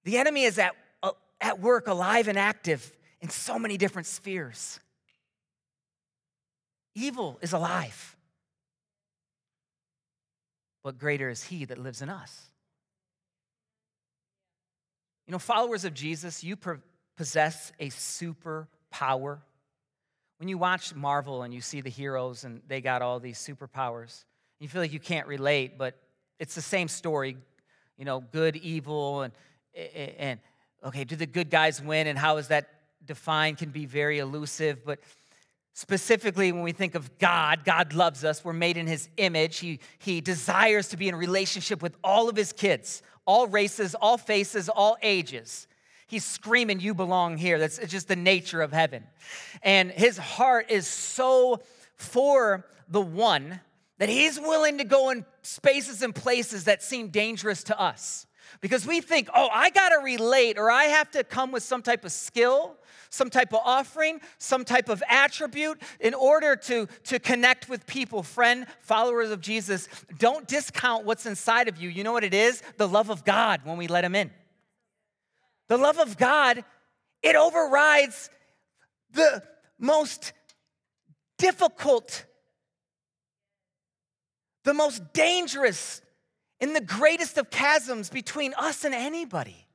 the 0.03 0.17
enemy 0.17 0.43
is 0.43 0.59
at, 0.59 0.75
uh, 1.01 1.11
at 1.41 1.59
work, 1.59 1.87
alive 1.87 2.27
and 2.27 2.37
active 2.37 2.95
in 3.19 3.29
so 3.29 3.57
many 3.57 3.77
different 3.77 4.05
spheres. 4.05 4.79
Evil 6.93 7.37
is 7.41 7.53
alive, 7.53 8.15
but 10.83 10.97
greater 10.97 11.29
is 11.29 11.43
he 11.43 11.65
that 11.65 11.77
lives 11.77 12.01
in 12.01 12.09
us. 12.09 12.45
You 15.27 15.31
know, 15.31 15.39
followers 15.39 15.83
of 15.83 15.93
Jesus, 15.93 16.43
you 16.43 16.57
possess 17.17 17.71
a 17.79 17.89
super 17.89 18.67
power. 18.91 19.39
When 20.39 20.49
you 20.49 20.57
watch 20.57 20.93
Marvel 20.93 21.43
and 21.43 21.53
you 21.53 21.61
see 21.61 21.81
the 21.81 21.89
heroes 21.89 22.43
and 22.43 22.61
they 22.67 22.81
got 22.81 23.01
all 23.01 23.19
these 23.19 23.39
superpowers, 23.39 24.23
you 24.59 24.67
feel 24.67 24.81
like 24.81 24.93
you 24.93 24.99
can't 24.99 25.27
relate, 25.27 25.77
but 25.77 25.95
it's 26.39 26.55
the 26.55 26.61
same 26.61 26.87
story. 26.87 27.37
You 27.97 28.05
know, 28.05 28.19
good, 28.19 28.55
evil, 28.55 29.21
and 29.21 29.33
and 30.17 30.39
okay, 30.83 31.03
do 31.03 31.15
the 31.15 31.25
good 31.25 31.49
guys 31.49 31.81
win, 31.81 32.07
and 32.07 32.17
how 32.17 32.37
is 32.37 32.47
that 32.49 32.69
defined? 33.05 33.57
Can 33.57 33.69
be 33.69 33.85
very 33.85 34.19
elusive, 34.19 34.85
but 34.85 34.99
specifically 35.73 36.51
when 36.51 36.63
we 36.63 36.71
think 36.71 36.95
of 36.95 37.17
God, 37.19 37.63
God 37.63 37.93
loves 37.93 38.23
us. 38.23 38.43
We're 38.43 38.53
made 38.53 38.77
in 38.77 38.87
His 38.87 39.09
image. 39.17 39.59
He 39.59 39.79
He 39.99 40.21
desires 40.21 40.89
to 40.89 40.97
be 40.97 41.07
in 41.07 41.15
relationship 41.15 41.81
with 41.81 41.95
all 42.03 42.29
of 42.29 42.35
His 42.35 42.53
kids, 42.53 43.01
all 43.25 43.47
races, 43.47 43.95
all 43.95 44.17
faces, 44.17 44.69
all 44.69 44.97
ages. 45.01 45.67
He's 46.07 46.25
screaming, 46.25 46.79
You 46.79 46.93
belong 46.93 47.37
here. 47.37 47.59
That's 47.59 47.77
just 47.79 48.07
the 48.07 48.15
nature 48.15 48.61
of 48.61 48.71
heaven. 48.71 49.03
And 49.61 49.91
his 49.91 50.17
heart 50.17 50.71
is 50.71 50.87
so 50.87 51.61
for 51.95 52.65
the 52.87 53.01
one 53.01 53.59
that 53.97 54.09
he's 54.09 54.39
willing 54.39 54.77
to 54.77 54.83
go 54.83 55.09
in 55.09 55.25
spaces 55.41 56.01
and 56.01 56.15
places 56.15 56.65
that 56.65 56.81
seem 56.81 57.09
dangerous 57.09 57.63
to 57.65 57.79
us. 57.79 58.25
Because 58.61 58.87
we 58.87 59.01
think, 59.01 59.29
oh, 59.35 59.49
I 59.51 59.69
gotta 59.69 59.99
relate, 60.01 60.57
or 60.57 60.71
I 60.71 60.85
have 60.85 61.11
to 61.11 61.23
come 61.23 61.51
with 61.51 61.63
some 61.63 61.81
type 61.81 62.05
of 62.05 62.11
skill, 62.11 62.77
some 63.09 63.29
type 63.29 63.53
of 63.53 63.59
offering, 63.65 64.21
some 64.37 64.63
type 64.63 64.87
of 64.87 65.03
attribute 65.09 65.81
in 65.99 66.13
order 66.13 66.55
to, 66.55 66.87
to 67.05 67.19
connect 67.19 67.67
with 67.67 67.85
people. 67.85 68.23
Friend, 68.23 68.65
followers 68.79 69.31
of 69.31 69.41
Jesus, 69.41 69.89
don't 70.17 70.47
discount 70.47 71.05
what's 71.05 71.25
inside 71.25 71.67
of 71.67 71.77
you. 71.77 71.89
You 71.89 72.03
know 72.03 72.13
what 72.13 72.23
it 72.23 72.33
is? 72.33 72.63
The 72.77 72.87
love 72.87 73.09
of 73.09 73.25
God 73.25 73.61
when 73.65 73.77
we 73.77 73.87
let 73.87 74.05
Him 74.05 74.15
in. 74.15 74.31
The 75.67 75.77
love 75.77 75.99
of 75.99 76.17
God, 76.17 76.63
it 77.21 77.35
overrides 77.35 78.29
the 79.11 79.43
most 79.77 80.33
difficult, 81.37 82.25
the 84.63 84.73
most 84.73 85.13
dangerous, 85.13 86.01
in 86.59 86.73
the 86.73 86.81
greatest 86.81 87.37
of 87.37 87.49
chasms 87.49 88.09
between 88.09 88.53
us 88.57 88.83
and 88.83 88.95
anybody. 88.95 89.67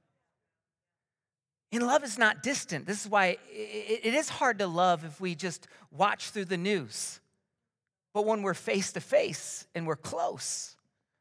And 1.71 1.87
love 1.87 2.05
is 2.05 2.19
not 2.19 2.43
distant. 2.43 2.87
This 2.87 3.05
is 3.05 3.11
why 3.11 3.39
it 3.51 4.15
is 4.15 4.29
hard 4.29 4.59
to 4.59 4.67
love 4.67 5.05
if 5.05 5.21
we 5.21 5.35
just 5.35 5.69
watch 5.91 6.31
through 6.31 6.45
the 6.47 6.59
news. 6.59 7.21
But 8.13 8.27
when 8.27 8.43
we're 8.43 8.53
face 8.55 8.93
to 8.93 9.01
face 9.01 9.67
and 9.75 9.87
we're 9.87 9.97
close, 9.97 10.77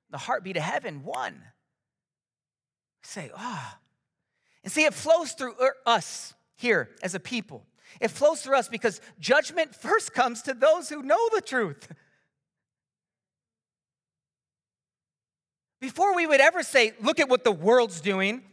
the 0.10 0.18
heartbeat 0.18 0.58
of 0.58 0.64
heaven, 0.64 1.04
one, 1.04 1.36
we 1.36 3.04
say, 3.04 3.32
ah, 3.36 3.78
oh, 3.78 3.91
and 4.64 4.72
see, 4.72 4.84
it 4.84 4.94
flows 4.94 5.32
through 5.34 5.56
er, 5.62 5.76
us 5.86 6.34
here 6.56 6.90
as 7.02 7.16
a 7.16 7.20
people. 7.20 7.66
It 8.00 8.10
flows 8.10 8.42
through 8.42 8.58
us 8.58 8.68
because 8.68 9.02
judgment 9.20 9.76
first 9.76 10.14
comes 10.14 10.42
to 10.44 10.54
those 10.54 10.90
who 10.90 11.02
know 11.02 11.30
the 11.34 11.42
truth. 11.42 11.92
Before 15.80 16.16
we 16.16 16.28
would 16.28 16.42
ever 16.42 16.62
say, 16.62 16.94
look 17.02 17.20
at 17.20 17.28
what 17.28 17.44
the 17.44 17.52
world's 17.52 18.02
doing, 18.02 18.44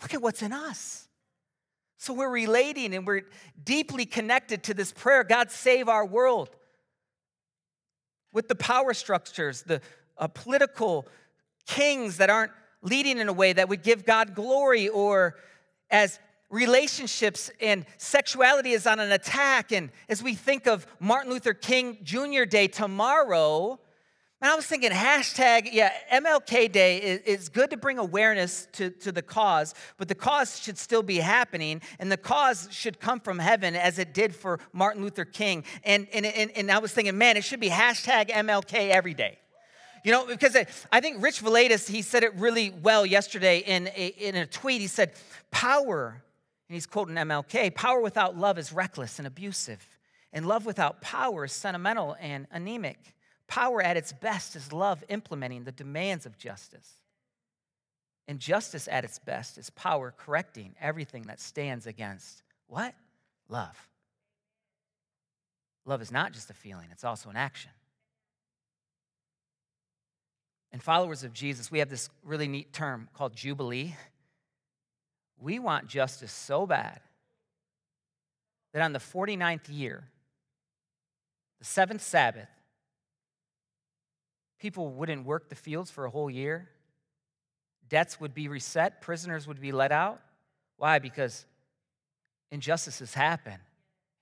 look 0.00 0.14
at 0.14 0.22
what's 0.22 0.40
in 0.40 0.52
us. 0.52 1.08
So 1.98 2.14
we're 2.14 2.30
relating 2.30 2.94
and 2.94 3.04
we're 3.04 3.22
deeply 3.62 4.06
connected 4.06 4.62
to 4.64 4.74
this 4.74 4.92
prayer 4.92 5.24
God, 5.24 5.50
save 5.50 5.88
our 5.88 6.06
world. 6.06 6.50
With 8.32 8.46
the 8.46 8.54
power 8.54 8.94
structures, 8.94 9.62
the 9.62 9.80
uh, 10.16 10.28
political 10.28 11.08
kings 11.66 12.18
that 12.18 12.30
aren't 12.30 12.52
leading 12.82 13.18
in 13.18 13.28
a 13.28 13.32
way 13.32 13.52
that 13.52 13.68
would 13.68 13.82
give 13.82 14.04
God 14.04 14.34
glory 14.34 14.88
or 14.88 15.36
as 15.90 16.18
relationships 16.50 17.50
and 17.60 17.84
sexuality 17.98 18.72
is 18.72 18.86
on 18.86 19.00
an 19.00 19.12
attack. 19.12 19.72
And 19.72 19.90
as 20.08 20.22
we 20.22 20.34
think 20.34 20.66
of 20.66 20.86
Martin 20.98 21.30
Luther 21.30 21.54
King 21.54 21.98
Jr. 22.02 22.44
Day 22.44 22.68
tomorrow, 22.68 23.78
and 24.40 24.52
I 24.52 24.54
was 24.54 24.66
thinking, 24.66 24.92
hashtag, 24.92 25.68
yeah, 25.72 25.92
MLK 26.12 26.70
Day 26.70 26.98
is, 26.98 27.48
good 27.48 27.70
to 27.70 27.76
bring 27.76 27.98
awareness 27.98 28.68
to, 28.74 28.90
to 28.90 29.10
the 29.10 29.20
cause, 29.20 29.74
but 29.96 30.06
the 30.06 30.14
cause 30.14 30.60
should 30.60 30.78
still 30.78 31.02
be 31.02 31.16
happening, 31.16 31.82
and 31.98 32.10
the 32.10 32.16
cause 32.16 32.68
should 32.70 33.00
come 33.00 33.18
from 33.18 33.40
heaven 33.40 33.74
as 33.74 33.98
it 33.98 34.14
did 34.14 34.32
for 34.32 34.60
Martin 34.72 35.02
Luther 35.02 35.24
King. 35.24 35.64
And, 35.82 36.06
and, 36.12 36.24
and, 36.24 36.52
and 36.52 36.70
I 36.70 36.78
was 36.78 36.92
thinking, 36.92 37.18
man, 37.18 37.36
it 37.36 37.42
should 37.42 37.58
be 37.58 37.68
hashtag 37.68 38.30
MLK 38.30 38.90
every 38.90 39.14
day. 39.14 39.38
You 40.04 40.12
know, 40.12 40.26
because 40.26 40.56
I 40.92 41.00
think 41.00 41.22
Rich 41.22 41.42
Villodas, 41.42 41.88
he 41.88 42.02
said 42.02 42.22
it 42.22 42.34
really 42.36 42.70
well 42.70 43.04
yesterday 43.04 43.58
in 43.58 43.88
a, 43.88 44.06
in 44.18 44.34
a 44.36 44.46
tweet. 44.46 44.80
He 44.80 44.86
said, 44.86 45.12
Power, 45.50 46.22
and 46.68 46.74
he's 46.74 46.86
quoting 46.86 47.14
MLK, 47.14 47.74
power 47.74 48.00
without 48.00 48.36
love 48.36 48.58
is 48.58 48.72
reckless 48.72 49.18
and 49.18 49.26
abusive, 49.26 49.86
and 50.32 50.46
love 50.46 50.66
without 50.66 51.00
power 51.00 51.44
is 51.44 51.52
sentimental 51.52 52.16
and 52.20 52.46
anemic. 52.50 53.14
Power 53.46 53.82
at 53.82 53.96
its 53.96 54.12
best 54.12 54.56
is 54.56 54.72
love 54.72 55.02
implementing 55.08 55.64
the 55.64 55.72
demands 55.72 56.26
of 56.26 56.36
justice. 56.36 56.92
And 58.28 58.38
justice 58.38 58.88
at 58.92 59.04
its 59.04 59.18
best 59.18 59.56
is 59.56 59.70
power 59.70 60.12
correcting 60.16 60.74
everything 60.80 61.22
that 61.22 61.40
stands 61.40 61.86
against 61.86 62.42
what? 62.66 62.94
Love. 63.48 63.88
Love 65.86 66.02
is 66.02 66.12
not 66.12 66.32
just 66.32 66.50
a 66.50 66.54
feeling, 66.54 66.88
it's 66.92 67.04
also 67.04 67.30
an 67.30 67.36
action. 67.36 67.70
And 70.72 70.82
followers 70.82 71.24
of 71.24 71.32
Jesus, 71.32 71.70
we 71.70 71.78
have 71.78 71.88
this 71.88 72.10
really 72.22 72.48
neat 72.48 72.72
term 72.72 73.08
called 73.14 73.34
Jubilee. 73.34 73.96
We 75.40 75.58
want 75.58 75.86
justice 75.86 76.32
so 76.32 76.66
bad 76.66 77.00
that 78.72 78.82
on 78.82 78.92
the 78.92 78.98
49th 78.98 79.68
year, 79.68 80.04
the 81.58 81.64
seventh 81.64 82.02
Sabbath, 82.02 82.48
people 84.58 84.88
wouldn't 84.90 85.24
work 85.24 85.48
the 85.48 85.54
fields 85.54 85.90
for 85.90 86.04
a 86.04 86.10
whole 86.10 86.30
year. 86.30 86.68
Debts 87.88 88.20
would 88.20 88.34
be 88.34 88.48
reset, 88.48 89.00
prisoners 89.00 89.46
would 89.46 89.60
be 89.60 89.72
let 89.72 89.92
out. 89.92 90.20
Why? 90.76 90.98
Because 90.98 91.46
injustices 92.50 93.14
happen. 93.14 93.56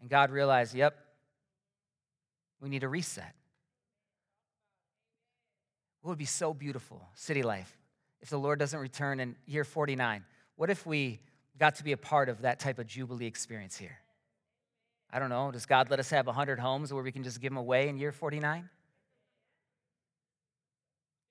And 0.00 0.08
God 0.08 0.30
realized, 0.30 0.74
yep, 0.74 0.96
we 2.60 2.68
need 2.68 2.84
a 2.84 2.88
reset. 2.88 3.34
What 6.06 6.12
would 6.12 6.18
be 6.18 6.24
so 6.24 6.54
beautiful, 6.54 7.02
city 7.14 7.42
life, 7.42 7.76
if 8.20 8.30
the 8.30 8.38
Lord 8.38 8.60
doesn't 8.60 8.78
return 8.78 9.18
in 9.18 9.34
year 9.44 9.64
49? 9.64 10.24
What 10.54 10.70
if 10.70 10.86
we 10.86 11.18
got 11.58 11.74
to 11.74 11.82
be 11.82 11.90
a 11.90 11.96
part 11.96 12.28
of 12.28 12.42
that 12.42 12.60
type 12.60 12.78
of 12.78 12.86
Jubilee 12.86 13.26
experience 13.26 13.76
here? 13.76 13.98
I 15.12 15.18
don't 15.18 15.30
know. 15.30 15.50
Does 15.50 15.66
God 15.66 15.90
let 15.90 15.98
us 15.98 16.08
have 16.10 16.28
100 16.28 16.60
homes 16.60 16.92
where 16.92 17.02
we 17.02 17.10
can 17.10 17.24
just 17.24 17.40
give 17.40 17.50
them 17.50 17.56
away 17.56 17.88
in 17.88 17.98
year 17.98 18.12
49? 18.12 18.70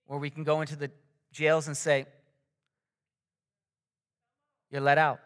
Or 0.08 0.20
we 0.20 0.30
can 0.30 0.44
go 0.44 0.60
into 0.60 0.76
the 0.76 0.92
jails 1.32 1.68
and 1.68 1.78
say, 1.78 2.06
You're 4.72 4.82
let 4.82 4.98
out. 4.98 5.22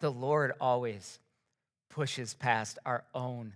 The 0.00 0.10
Lord 0.10 0.52
always 0.60 1.20
pushes 1.88 2.34
past 2.34 2.78
our 2.84 3.02
own 3.14 3.54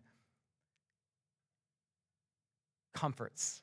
comforts 2.92 3.62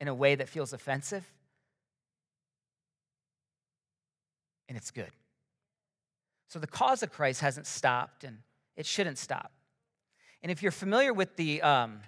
in 0.00 0.08
a 0.08 0.14
way 0.14 0.34
that 0.34 0.48
feels 0.48 0.72
offensive, 0.72 1.24
and 4.68 4.76
it's 4.76 4.90
good. 4.90 5.10
So 6.48 6.58
the 6.58 6.66
cause 6.66 7.02
of 7.02 7.12
Christ 7.12 7.40
hasn't 7.40 7.66
stopped, 7.66 8.24
and 8.24 8.38
it 8.76 8.86
shouldn't 8.86 9.18
stop. 9.18 9.52
And 10.42 10.52
if 10.52 10.62
you're 10.62 10.72
familiar 10.72 11.12
with 11.12 11.36
the, 11.36 11.60
um, 11.62 12.00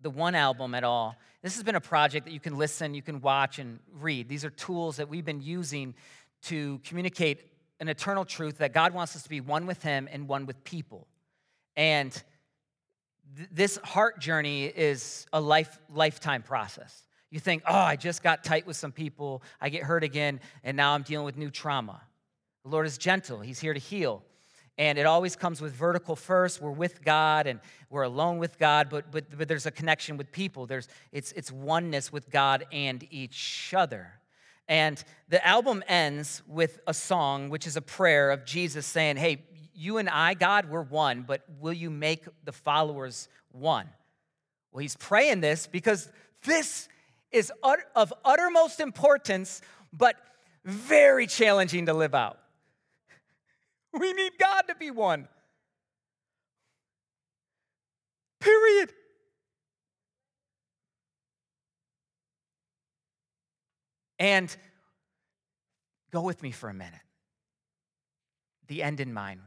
the 0.00 0.10
one 0.10 0.34
album 0.34 0.74
at 0.74 0.84
all, 0.84 1.16
this 1.42 1.54
has 1.54 1.62
been 1.62 1.74
a 1.74 1.80
project 1.80 2.26
that 2.26 2.32
you 2.32 2.40
can 2.40 2.56
listen, 2.56 2.94
you 2.94 3.02
can 3.02 3.20
watch, 3.20 3.58
and 3.58 3.80
read. 3.92 4.28
These 4.28 4.44
are 4.44 4.50
tools 4.50 4.96
that 4.96 5.08
we've 5.08 5.24
been 5.24 5.40
using 5.40 5.94
to 6.42 6.80
communicate 6.84 7.40
an 7.80 7.88
eternal 7.88 8.24
truth 8.24 8.58
that 8.58 8.72
God 8.72 8.92
wants 8.92 9.16
us 9.16 9.22
to 9.22 9.28
be 9.28 9.40
one 9.40 9.66
with 9.66 9.82
Him 9.82 10.08
and 10.10 10.28
one 10.28 10.46
with 10.46 10.62
people. 10.64 11.06
And 11.76 12.22
this 13.52 13.76
heart 13.78 14.20
journey 14.20 14.64
is 14.64 15.26
a 15.32 15.40
life, 15.40 15.78
lifetime 15.92 16.42
process. 16.42 17.02
You 17.30 17.40
think, 17.40 17.62
oh, 17.66 17.74
I 17.74 17.96
just 17.96 18.22
got 18.22 18.42
tight 18.42 18.66
with 18.66 18.76
some 18.76 18.92
people, 18.92 19.42
I 19.60 19.68
get 19.68 19.82
hurt 19.82 20.02
again, 20.02 20.40
and 20.64 20.76
now 20.76 20.92
I'm 20.92 21.02
dealing 21.02 21.26
with 21.26 21.36
new 21.36 21.50
trauma. 21.50 22.00
The 22.64 22.70
Lord 22.70 22.86
is 22.86 22.96
gentle, 22.98 23.40
He's 23.40 23.60
here 23.60 23.74
to 23.74 23.80
heal. 23.80 24.22
And 24.78 24.96
it 24.96 25.06
always 25.06 25.34
comes 25.34 25.60
with 25.60 25.72
vertical 25.72 26.14
first. 26.14 26.62
We're 26.62 26.70
with 26.70 27.02
God 27.02 27.48
and 27.48 27.58
we're 27.90 28.02
alone 28.02 28.38
with 28.38 28.58
God, 28.58 28.88
but, 28.88 29.10
but, 29.10 29.36
but 29.36 29.48
there's 29.48 29.66
a 29.66 29.72
connection 29.72 30.16
with 30.16 30.30
people. 30.30 30.66
There's, 30.66 30.86
it's, 31.10 31.32
it's 31.32 31.50
oneness 31.50 32.12
with 32.12 32.30
God 32.30 32.64
and 32.70 33.04
each 33.10 33.74
other. 33.76 34.12
And 34.68 35.02
the 35.28 35.44
album 35.44 35.82
ends 35.88 36.42
with 36.46 36.78
a 36.86 36.94
song, 36.94 37.48
which 37.48 37.66
is 37.66 37.76
a 37.76 37.82
prayer 37.82 38.30
of 38.30 38.44
Jesus 38.44 38.86
saying, 38.86 39.16
Hey, 39.16 39.46
you 39.78 39.98
and 39.98 40.08
I, 40.08 40.34
God, 40.34 40.68
we're 40.68 40.82
one, 40.82 41.22
but 41.22 41.42
will 41.60 41.72
you 41.72 41.88
make 41.88 42.24
the 42.44 42.50
followers 42.50 43.28
one? 43.52 43.88
Well, 44.72 44.80
he's 44.80 44.96
praying 44.96 45.40
this 45.40 45.68
because 45.68 46.10
this 46.44 46.88
is 47.30 47.52
of 47.94 48.12
uttermost 48.24 48.80
importance, 48.80 49.62
but 49.92 50.16
very 50.64 51.28
challenging 51.28 51.86
to 51.86 51.94
live 51.94 52.14
out. 52.14 52.38
We 53.98 54.12
need 54.12 54.32
God 54.38 54.62
to 54.68 54.74
be 54.74 54.90
one. 54.90 55.28
Period. 58.38 58.92
And 64.18 64.54
go 66.10 66.20
with 66.20 66.42
me 66.42 66.50
for 66.50 66.68
a 66.68 66.74
minute. 66.74 67.00
The 68.66 68.82
end 68.82 69.00
in 69.00 69.14
mind. 69.14 69.40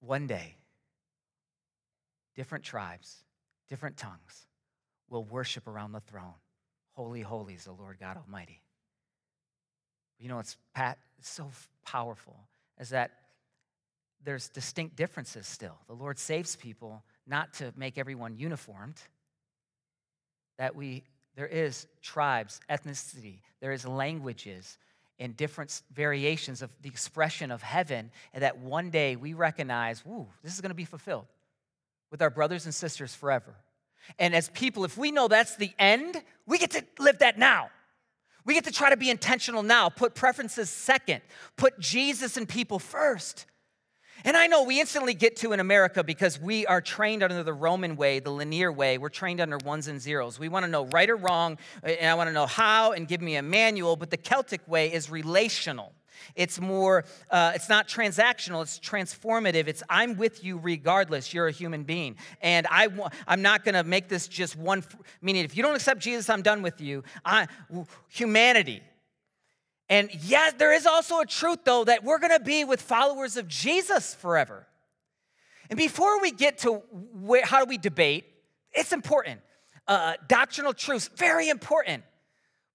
One 0.00 0.26
day, 0.26 0.56
different 2.36 2.64
tribes, 2.64 3.24
different 3.68 3.96
tongues 3.96 4.46
will 5.08 5.24
worship 5.24 5.66
around 5.66 5.92
the 5.92 6.00
throne. 6.00 6.34
Holy, 6.92 7.22
holy 7.22 7.54
is 7.54 7.64
the 7.64 7.72
Lord 7.72 7.98
God 7.98 8.16
Almighty. 8.16 8.62
You 10.18 10.28
know, 10.28 10.38
it's 10.38 10.56
Pat, 10.74 10.98
it's 11.18 11.30
so 11.30 11.50
powerful 11.84 12.48
is 12.80 12.90
that 12.90 13.12
there's 14.24 14.48
distinct 14.48 14.96
differences 14.96 15.46
still. 15.46 15.78
The 15.86 15.94
Lord 15.94 16.18
saves 16.18 16.56
people 16.56 17.04
not 17.26 17.52
to 17.54 17.72
make 17.76 17.98
everyone 17.98 18.36
uniformed. 18.36 18.96
That 20.58 20.74
we 20.74 21.04
there 21.36 21.46
is 21.46 21.86
tribes, 22.02 22.60
ethnicity, 22.68 23.42
there 23.60 23.70
is 23.70 23.86
languages 23.86 24.76
and 25.18 25.36
different 25.36 25.82
variations 25.92 26.62
of 26.62 26.70
the 26.82 26.88
expression 26.88 27.50
of 27.50 27.62
heaven, 27.62 28.10
and 28.32 28.42
that 28.42 28.58
one 28.58 28.90
day 28.90 29.16
we 29.16 29.34
recognize, 29.34 30.04
woo, 30.04 30.28
this 30.42 30.54
is 30.54 30.60
going 30.60 30.70
to 30.70 30.74
be 30.74 30.84
fulfilled 30.84 31.26
with 32.10 32.22
our 32.22 32.30
brothers 32.30 32.64
and 32.64 32.74
sisters 32.74 33.14
forever. 33.14 33.54
And 34.18 34.34
as 34.34 34.48
people, 34.50 34.84
if 34.84 34.96
we 34.96 35.10
know 35.10 35.28
that's 35.28 35.56
the 35.56 35.72
end, 35.78 36.22
we 36.46 36.58
get 36.58 36.70
to 36.72 36.84
live 36.98 37.18
that 37.18 37.38
now. 37.38 37.70
We 38.44 38.54
get 38.54 38.64
to 38.64 38.72
try 38.72 38.90
to 38.90 38.96
be 38.96 39.10
intentional 39.10 39.62
now, 39.62 39.90
put 39.90 40.14
preferences 40.14 40.70
second, 40.70 41.20
put 41.56 41.78
Jesus 41.78 42.36
and 42.36 42.48
people 42.48 42.78
first. 42.78 43.44
And 44.24 44.36
I 44.36 44.46
know 44.48 44.64
we 44.64 44.80
instantly 44.80 45.14
get 45.14 45.36
to 45.36 45.52
in 45.52 45.60
America 45.60 46.02
because 46.02 46.40
we 46.40 46.66
are 46.66 46.80
trained 46.80 47.22
under 47.22 47.42
the 47.42 47.52
Roman 47.52 47.96
way, 47.96 48.18
the 48.18 48.30
linear 48.30 48.72
way. 48.72 48.98
We're 48.98 49.08
trained 49.08 49.40
under 49.40 49.58
ones 49.58 49.86
and 49.88 50.00
zeros. 50.00 50.38
We 50.38 50.48
want 50.48 50.64
to 50.64 50.70
know 50.70 50.86
right 50.86 51.08
or 51.08 51.16
wrong, 51.16 51.58
and 51.82 52.10
I 52.10 52.14
want 52.14 52.28
to 52.28 52.32
know 52.32 52.46
how 52.46 52.92
and 52.92 53.06
give 53.06 53.20
me 53.20 53.36
a 53.36 53.42
manual, 53.42 53.96
but 53.96 54.10
the 54.10 54.16
Celtic 54.16 54.66
way 54.66 54.92
is 54.92 55.08
relational. 55.08 55.92
It's 56.34 56.60
more, 56.60 57.04
uh, 57.30 57.52
it's 57.54 57.68
not 57.68 57.88
transactional, 57.88 58.62
it's 58.62 58.78
transformative. 58.80 59.68
It's 59.68 59.82
I'm 59.88 60.16
with 60.16 60.44
you 60.44 60.58
regardless. 60.58 61.32
You're 61.32 61.46
a 61.46 61.52
human 61.52 61.84
being. 61.84 62.16
And 62.40 62.66
I, 62.70 62.88
I'm 63.26 63.42
not 63.42 63.64
going 63.64 63.74
to 63.74 63.84
make 63.84 64.08
this 64.08 64.28
just 64.28 64.56
one, 64.56 64.84
meaning 65.22 65.44
if 65.44 65.56
you 65.56 65.62
don't 65.62 65.76
accept 65.76 66.00
Jesus, 66.00 66.28
I'm 66.28 66.42
done 66.42 66.62
with 66.62 66.80
you. 66.80 67.04
I, 67.24 67.46
humanity. 68.08 68.82
And 69.88 70.10
yes, 70.22 70.54
there 70.58 70.72
is 70.72 70.86
also 70.86 71.20
a 71.20 71.26
truth, 71.26 71.60
though, 71.64 71.84
that 71.84 72.04
we're 72.04 72.18
going 72.18 72.36
to 72.36 72.44
be 72.44 72.64
with 72.64 72.82
followers 72.82 73.36
of 73.36 73.48
Jesus 73.48 74.14
forever. 74.14 74.66
And 75.70 75.76
before 75.76 76.20
we 76.20 76.30
get 76.30 76.58
to 76.58 76.82
where, 77.12 77.44
how 77.44 77.64
do 77.64 77.68
we 77.68 77.78
debate, 77.78 78.26
it's 78.72 78.92
important. 78.92 79.40
Uh, 79.86 80.14
doctrinal 80.28 80.74
truths, 80.74 81.08
very 81.16 81.48
important. 81.48 82.04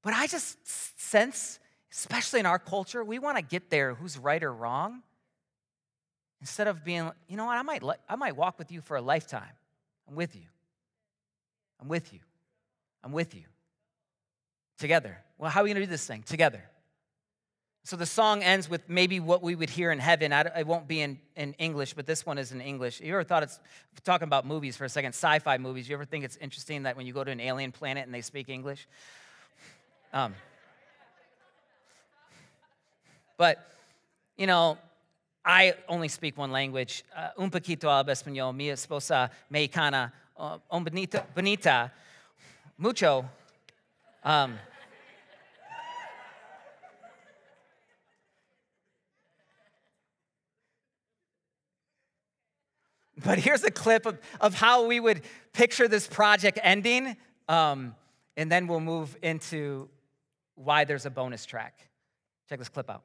But 0.02 0.14
I 0.14 0.28
just 0.28 0.58
sense 1.00 1.60
especially 1.94 2.40
in 2.40 2.46
our 2.46 2.60
culture, 2.60 3.04
we 3.04 3.20
want 3.20 3.38
to 3.38 3.44
get 3.44 3.70
there 3.70 3.94
who's 3.94 4.18
right 4.18 4.44
or 4.44 4.52
wrong 4.52 5.04
instead 6.42 6.68
of 6.68 6.84
being, 6.84 7.10
you 7.28 7.38
know 7.38 7.46
what, 7.46 7.58
I 7.58 7.62
might, 7.62 7.84
I 8.10 8.16
might 8.16 8.36
walk 8.36 8.58
with 8.58 8.72
you 8.72 8.82
for 8.82 8.98
a 8.98 9.02
lifetime. 9.02 9.54
I'm 10.10 10.16
with 10.16 10.36
you. 10.36 10.48
I'm 11.80 11.88
with 11.88 12.12
you. 12.12 12.20
I'm 13.04 13.12
with 13.12 13.36
you. 13.36 13.44
Together. 14.80 15.20
Well, 15.38 15.52
how 15.52 15.62
are 15.62 15.64
we 15.64 15.70
going 15.70 15.82
to 15.82 15.86
do 15.86 15.90
this 15.90 16.06
thing? 16.06 16.24
Together. 16.24 16.64
So 17.86 17.98
the 17.98 18.06
song 18.06 18.44
ends 18.44 18.70
with 18.70 18.88
maybe 18.88 19.20
what 19.20 19.44
we 19.44 19.56
would 19.56 19.70
hear 19.70 19.92
in 19.92 20.00
heaven. 20.00 20.32
I, 20.32 20.42
it 20.60 20.66
won't 20.66 20.88
be 20.88 21.02
in, 21.02 21.20
in 21.36 21.54
English, 21.60 21.94
but 21.94 22.06
this 22.06 22.26
one 22.26 22.38
is 22.38 22.54
in 22.54 22.62
English. 22.62 23.02
You 23.02 23.14
ever 23.14 23.26
thought 23.26 23.44
it's 23.44 23.60
talking 24.06 24.26
about 24.26 24.46
movies 24.46 24.78
for 24.78 24.86
a 24.86 24.90
second, 24.90 25.10
sci 25.10 25.40
fi 25.40 25.58
movies? 25.58 25.90
You 25.90 25.96
ever 25.96 26.06
think 26.06 26.24
it's 26.24 26.38
interesting 26.38 26.84
that 26.84 26.96
when 26.96 27.06
you 27.06 27.12
go 27.12 27.26
to 27.26 27.32
an 27.32 27.42
alien 27.42 27.74
planet 27.74 28.06
and 28.06 28.14
they 28.14 28.22
speak 28.22 28.48
English? 28.48 28.88
Um, 30.14 30.34
but, 33.36 33.58
you 34.38 34.48
know, 34.48 34.78
I 35.44 35.74
only 35.90 36.08
speak 36.08 36.38
one 36.38 36.54
language. 36.54 37.04
Uh, 37.14 37.32
un 37.38 37.52
poquito 37.52 37.90
hablo 37.90 38.12
español. 38.14 38.56
Mi 38.56 38.68
esposa 38.68 39.30
mexicana. 39.50 40.14
Uh, 40.38 40.58
un 40.72 40.86
bonita, 40.86 41.26
bonita. 41.36 41.92
Mucho. 42.78 43.26
Um, 44.24 44.58
but 53.24 53.40
here's 53.40 53.64
a 53.64 53.72
clip 53.72 54.06
of, 54.06 54.20
of 54.40 54.54
how 54.54 54.86
we 54.86 55.00
would 55.00 55.22
picture 55.54 55.88
this 55.88 56.08
project 56.08 56.60
ending, 56.62 57.16
um, 57.48 57.96
and 58.38 58.52
then 58.52 58.68
we'll 58.68 58.80
move 58.80 59.16
into 59.22 59.90
why 60.56 60.84
there's 60.84 61.06
a 61.06 61.10
bonus 61.10 61.46
track. 61.46 61.90
Check 62.50 62.60
this 62.60 62.70
clip 62.70 62.90
out 62.90 63.04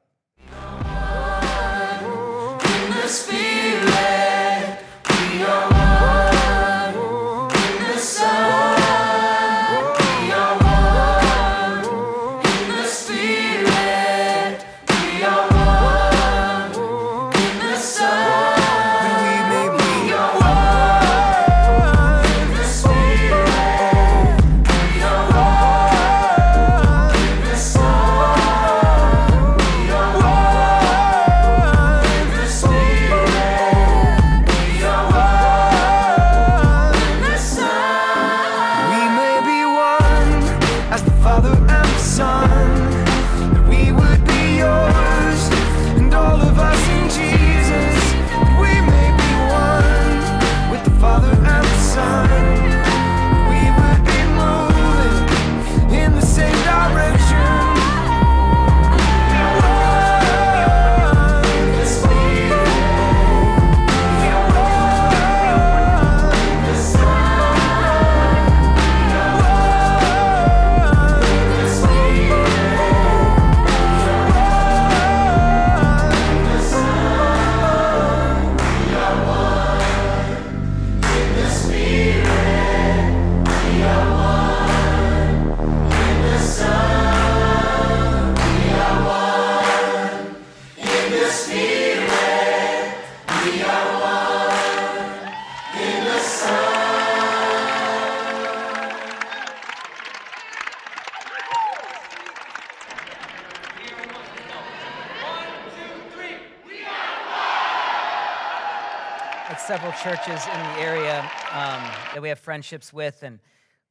several 109.69 109.91
churches 109.91 110.43
in 110.47 110.59
the 110.59 110.79
area 110.79 111.19
um, 111.51 111.83
that 112.11 112.19
we 112.19 112.27
have 112.27 112.39
friendships 112.39 112.91
with, 112.91 113.21
and 113.21 113.37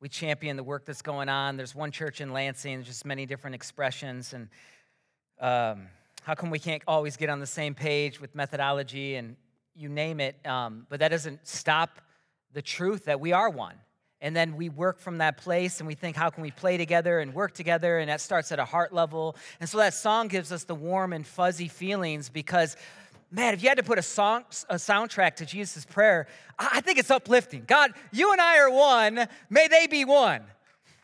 we 0.01 0.09
champion 0.09 0.57
the 0.57 0.63
work 0.65 0.85
that's 0.85 1.03
going 1.03 1.29
on. 1.29 1.57
There's 1.57 1.73
one 1.73 1.93
church 1.93 2.21
in 2.21 2.33
Lansing, 2.33 2.83
just 2.83 3.07
many 3.07 3.27
different 3.27 3.55
expressions, 3.55 4.33
and 4.33 4.49
um, 5.41 5.87
how 6.25 6.35
come 6.35 6.51
we 6.51 6.59
can't 6.59 6.83
always 6.89 7.17
get 7.17 7.31
on 7.31 7.39
the 7.39 7.47
same 7.47 7.77
page 7.77 8.21
with 8.21 8.35
methodology 8.35 9.15
and 9.15 9.37
you 9.77 9.89
name 9.89 10.19
it? 10.19 10.45
Um, 10.45 10.85
but 10.89 10.99
that 10.99 11.11
doesn't 11.11 11.47
stop 11.47 12.01
the 12.53 12.61
truth 12.61 13.05
that 13.05 13.21
we 13.21 13.33
are 13.33 13.49
one. 13.49 13.77
And 14.21 14.35
then 14.35 14.57
we 14.57 14.69
work 14.69 14.99
from 14.99 15.19
that 15.19 15.37
place 15.37 15.79
and 15.79 15.87
we 15.87 15.95
think, 15.95 16.17
how 16.17 16.29
can 16.29 16.43
we 16.43 16.51
play 16.51 16.77
together 16.77 17.21
and 17.21 17.33
work 17.33 17.55
together? 17.55 18.01
And 18.01 18.11
that 18.11 18.21
starts 18.21 18.51
at 18.51 18.59
a 18.59 18.65
heart 18.65 18.93
level. 18.93 19.37
And 19.61 19.69
so 19.69 19.79
that 19.79 19.95
song 19.95 20.27
gives 20.27 20.51
us 20.51 20.65
the 20.65 20.75
warm 20.75 21.13
and 21.13 21.25
fuzzy 21.25 21.69
feelings 21.69 22.29
because 22.29 22.77
man, 23.31 23.55
if 23.55 23.63
you 23.63 23.69
had 23.69 23.79
to 23.79 23.85
put 23.85 23.99
a 23.99 24.03
song, 24.03 24.45
a 24.69 24.77
soundtrack 24.77 25.37
to 25.37 25.47
Jesus' 25.47 25.85
prayer, 25.85 26.27
I 26.59 26.81
think 26.81 26.99
it's 26.99 27.11
uplifting. 27.11 27.65
God, 27.67 27.93
you 28.13 28.33
and 28.33 28.41
I 28.41 28.59
are 28.59 28.71
one. 28.71 29.27
May 29.51 29.69
they 29.69 29.87
be 29.87 30.05
one. 30.05 30.43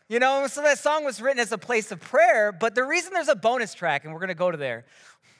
You 0.07 0.19
know, 0.19 0.45
so 0.47 0.61
that 0.61 0.77
song 0.77 1.03
was 1.03 1.19
written 1.21 1.39
as 1.39 1.51
a 1.51 1.57
place 1.57 1.91
of 1.91 1.99
prayer, 1.99 2.51
but 2.51 2.75
the 2.75 2.83
reason 2.83 3.13
there's 3.13 3.27
a 3.27 3.35
bonus 3.35 3.73
track, 3.73 4.05
and 4.05 4.13
we're 4.13 4.19
gonna 4.19 4.35
go 4.35 4.51
to 4.51 4.57
there, 4.57 4.85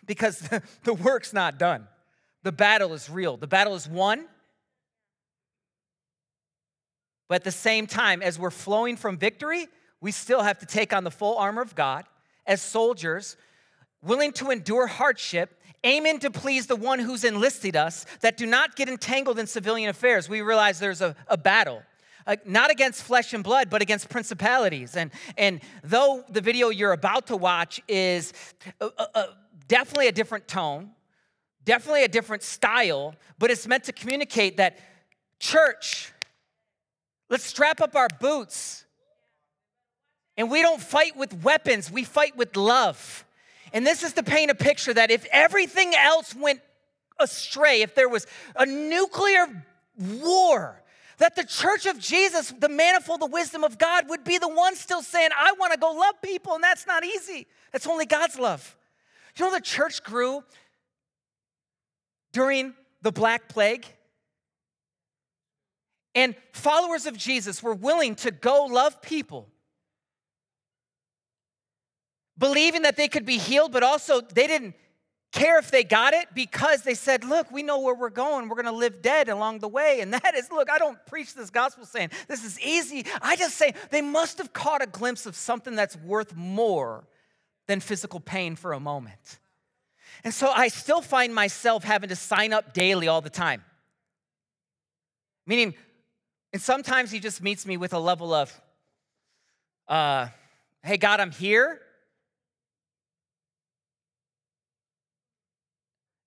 because 0.06 0.40
the 0.84 0.94
work's 0.94 1.34
not 1.34 1.60
done. 1.60 1.88
The 2.44 2.52
battle 2.52 2.94
is 2.94 3.10
real. 3.10 3.38
The 3.38 3.48
battle 3.48 3.76
is 3.76 3.88
won. 3.88 4.26
But 7.28 7.36
at 7.36 7.44
the 7.44 7.52
same 7.52 7.88
time, 7.88 8.22
as 8.22 8.38
we're 8.38 8.52
flowing 8.52 8.98
from 8.98 9.18
victory, 9.18 9.68
we 10.00 10.12
still 10.12 10.44
have 10.44 10.60
to 10.60 10.66
take 10.66 10.94
on 10.94 11.04
the 11.04 11.12
full 11.12 11.38
armor 11.38 11.62
of 11.62 11.76
God 11.76 12.06
as 12.46 12.62
soldiers, 12.62 13.38
willing 14.06 14.32
to 14.34 14.52
endure 14.52 14.88
hardship 14.88 15.60
aiming 15.86 16.20
to 16.20 16.32
please 16.32 16.68
the 16.68 16.76
one 16.76 17.00
who's 17.00 17.24
enlisted 17.24 17.76
us, 17.76 18.06
that 18.22 18.36
do 18.36 18.46
not 18.46 18.76
get 18.76 18.90
entangled 18.90 19.40
in 19.40 19.48
civilian 19.48 19.90
affairs. 19.90 20.28
We 20.28 20.42
realize 20.42 20.80
there's 20.80 21.02
a, 21.02 21.16
a 21.28 21.38
battle. 21.38 21.84
Uh, 22.28 22.36
not 22.44 22.72
against 22.72 23.04
flesh 23.04 23.34
and 23.34 23.44
blood, 23.44 23.70
but 23.70 23.84
against 23.84 24.10
principalities. 24.10 24.96
And, 24.96 25.12
and 25.38 25.62
though 25.84 26.24
the 26.28 26.42
video 26.42 26.70
you're 26.70 26.92
about 26.92 27.28
to 27.28 27.38
watch 27.38 27.80
is 27.88 28.34
uh, 28.82 28.90
uh, 28.98 29.06
uh, 29.14 29.26
definitely 29.68 30.08
a 30.08 30.12
different 30.12 30.48
tone, 30.48 30.90
definitely 31.64 32.04
a 32.04 32.08
different 32.08 32.42
style, 32.42 33.14
but 33.38 33.52
it's 33.52 33.68
meant 33.68 33.84
to 33.84 33.94
communicate 33.94 34.58
that 34.58 34.80
church, 35.40 36.12
let's 37.30 37.44
strap 37.44 37.80
up 37.80 37.96
our 37.96 38.08
boots. 38.20 38.86
And 40.36 40.50
we 40.50 40.64
don't 40.64 40.82
fight 40.82 41.16
with 41.16 41.44
weapons, 41.44 41.92
we 41.92 42.04
fight 42.04 42.36
with 42.36 42.58
love. 42.58 43.25
And 43.76 43.86
this 43.86 44.04
is 44.04 44.14
to 44.14 44.24
paint 44.24 44.50
a 44.50 44.56
picture 44.56 44.94
that 44.94 45.12
if 45.12 45.28
everything 45.34 45.94
else 45.94 46.34
went 46.34 46.62
astray, 47.20 47.82
if 47.82 47.94
there 47.94 48.08
was 48.08 48.26
a 48.56 48.66
nuclear 48.66 49.66
war, 50.00 50.82
that 51.18 51.36
the 51.36 51.44
church 51.44 51.86
of 51.86 52.00
Jesus, 52.00 52.54
the 52.58 52.70
manifold, 52.70 53.20
the 53.20 53.26
wisdom 53.26 53.66
of 53.66 53.78
God, 53.78 54.08
would 54.10 54.24
be 54.24 54.38
the 54.38 54.48
one 54.48 54.78
still 54.78 55.02
saying, 55.02 55.30
I 55.38 55.56
want 55.60 55.74
to 55.74 55.78
go 55.78 55.92
love 55.92 56.16
people, 56.22 56.56
and 56.56 56.64
that's 56.64 56.88
not 56.88 57.04
easy. 57.04 57.48
That's 57.74 57.86
only 57.86 58.06
God's 58.06 58.40
love. 58.40 58.78
You 59.36 59.44
know, 59.44 59.52
the 59.52 59.60
church 59.60 60.02
grew 60.04 60.42
during 62.32 62.74
the 63.02 63.12
Black 63.12 63.50
Plague. 63.50 63.86
And 66.16 66.34
followers 66.54 67.06
of 67.06 67.18
Jesus 67.18 67.62
were 67.62 67.74
willing 67.74 68.16
to 68.16 68.32
go 68.32 68.68
love 68.68 69.02
people 69.02 69.50
believing 72.38 72.84
that 72.84 72.98
they 72.98 73.08
could 73.08 73.26
be 73.26 73.38
healed, 73.38 73.72
but 73.72 73.84
also 73.84 74.22
they 74.22 74.48
didn't 74.48 74.76
care 75.32 75.60
if 75.60 75.70
they 75.70 75.84
got 75.84 76.14
it 76.14 76.28
because 76.34 76.84
they 76.84 76.94
said, 76.94 77.24
Look, 77.24 77.52
we 77.52 77.62
know 77.62 77.80
where 77.82 77.94
we're 77.94 78.10
going. 78.10 78.48
We're 78.48 78.56
going 78.56 78.66
to 78.66 78.72
live 78.72 79.02
dead 79.02 79.30
along 79.30 79.60
the 79.60 79.68
way. 79.68 80.00
And 80.02 80.14
that 80.14 80.34
is, 80.36 80.50
look, 80.50 80.70
I 80.70 80.78
don't 80.78 80.98
preach 81.06 81.34
this 81.34 81.50
gospel 81.50 81.86
saying 81.86 82.10
this 82.28 82.44
is 82.44 82.60
easy. 82.62 83.06
I 83.22 83.36
just 83.36 83.56
say 83.56 83.74
they 83.92 84.02
must 84.02 84.38
have 84.38 84.54
caught 84.54 84.82
a 84.82 84.88
glimpse 84.88 85.26
of 85.26 85.36
something 85.36 85.76
that's 85.76 85.98
worth 85.98 86.36
more 86.36 87.06
than 87.68 87.80
physical 87.80 88.20
pain 88.20 88.56
for 88.56 88.74
a 88.74 88.80
moment. 88.80 89.40
And 90.24 90.34
so 90.34 90.50
I 90.50 90.70
still 90.70 91.02
find 91.02 91.36
myself 91.36 91.84
having 91.84 92.10
to 92.10 92.16
sign 92.16 92.54
up 92.54 92.74
daily 92.74 93.08
all 93.08 93.22
the 93.22 93.30
time. 93.30 93.64
Meaning, 95.46 95.76
and 96.54 96.62
sometimes 96.62 97.12
he 97.12 97.20
just 97.20 97.44
meets 97.44 97.66
me 97.66 97.78
with 97.78 97.94
a 97.94 98.00
level 98.00 98.34
of, 98.34 98.62
uh, 99.88 100.28
hey, 100.84 100.98
God, 100.98 101.20
I'm 101.20 101.32
here. 101.32 101.82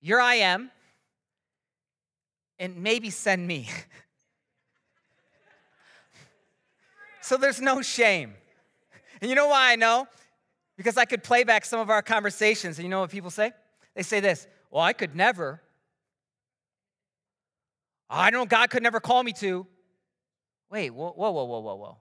Here 0.08 0.22
I 0.22 0.36
am, 0.36 0.70
and 2.58 2.82
maybe 2.82 3.10
send 3.10 3.46
me. 3.46 3.68
so 7.20 7.36
there's 7.36 7.60
no 7.60 7.82
shame. 7.82 8.32
And 9.20 9.28
you 9.28 9.36
know 9.36 9.48
why 9.48 9.70
I 9.70 9.76
know? 9.76 10.08
Because 10.78 10.96
I 10.96 11.04
could 11.04 11.22
play 11.22 11.44
back 11.44 11.66
some 11.66 11.78
of 11.78 11.90
our 11.90 12.00
conversations, 12.00 12.78
and 12.78 12.86
you 12.86 12.88
know 12.88 13.00
what 13.00 13.10
people 13.10 13.28
say? 13.28 13.52
They 13.94 14.02
say 14.02 14.20
this 14.20 14.46
Well, 14.70 14.82
I 14.82 14.94
could 14.94 15.14
never. 15.14 15.60
I 18.08 18.30
don't 18.30 18.40
know 18.40 18.46
God 18.46 18.70
could 18.70 18.82
never 18.82 19.00
call 19.00 19.22
me 19.22 19.34
to. 19.34 19.66
Wait, 20.70 20.88
whoa, 20.88 21.12
whoa, 21.12 21.32
whoa, 21.32 21.44
whoa, 21.44 21.74
whoa. 21.74 21.98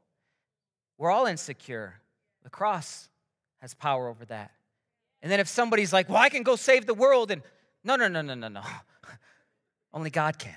We're 0.98 1.12
all 1.12 1.26
insecure. 1.26 2.00
The 2.46 2.50
cross 2.50 3.10
has 3.60 3.74
power 3.74 4.08
over 4.08 4.24
that. 4.28 4.52
And 5.22 5.30
then 5.30 5.42
if 5.42 5.50
somebody's 5.50 5.92
like, 5.92 6.08
well, 6.08 6.20
I 6.20 6.30
can 6.30 6.44
go 6.44 6.56
save 6.56 6.86
the 6.86 6.94
world, 6.94 7.32
and 7.32 7.42
no, 7.84 7.96
no, 7.96 8.08
no, 8.08 8.22
no, 8.22 8.34
no, 8.34 8.48
no. 8.48 8.62
Only 9.94 10.10
God 10.10 10.38
can. 10.38 10.56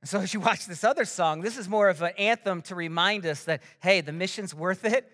And 0.00 0.08
so 0.08 0.20
as 0.20 0.34
you 0.34 0.40
watch 0.40 0.66
this 0.66 0.84
other 0.84 1.04
song, 1.04 1.40
this 1.40 1.56
is 1.56 1.68
more 1.68 1.88
of 1.88 2.02
an 2.02 2.12
anthem 2.18 2.60
to 2.62 2.74
remind 2.74 3.24
us 3.24 3.44
that, 3.44 3.62
hey, 3.80 4.02
the 4.02 4.12
mission's 4.12 4.54
worth 4.54 4.84
it. 4.84 5.10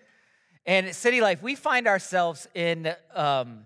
And 0.65 0.85
at 0.85 0.95
City 0.95 1.21
Life, 1.21 1.41
we 1.41 1.55
find 1.55 1.87
ourselves 1.87 2.47
in 2.53 2.93
um, 3.15 3.65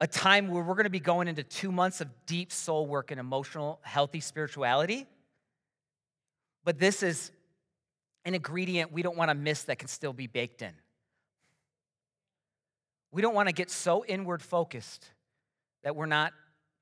a 0.00 0.06
time 0.06 0.48
where 0.48 0.62
we're 0.62 0.74
going 0.74 0.84
to 0.84 0.90
be 0.90 1.00
going 1.00 1.28
into 1.28 1.42
two 1.42 1.72
months 1.72 2.00
of 2.00 2.08
deep 2.26 2.52
soul 2.52 2.86
work 2.86 3.10
and 3.10 3.20
emotional, 3.20 3.78
healthy 3.82 4.20
spirituality. 4.20 5.06
But 6.64 6.78
this 6.78 7.02
is 7.02 7.30
an 8.24 8.34
ingredient 8.34 8.92
we 8.92 9.02
don't 9.02 9.16
want 9.16 9.30
to 9.30 9.34
miss 9.34 9.62
that 9.64 9.78
can 9.78 9.88
still 9.88 10.12
be 10.12 10.26
baked 10.26 10.60
in. 10.60 10.72
We 13.10 13.22
don't 13.22 13.34
want 13.34 13.48
to 13.48 13.54
get 13.54 13.70
so 13.70 14.04
inward 14.04 14.42
focused 14.42 15.08
that 15.82 15.96
we're 15.96 16.06
not 16.06 16.32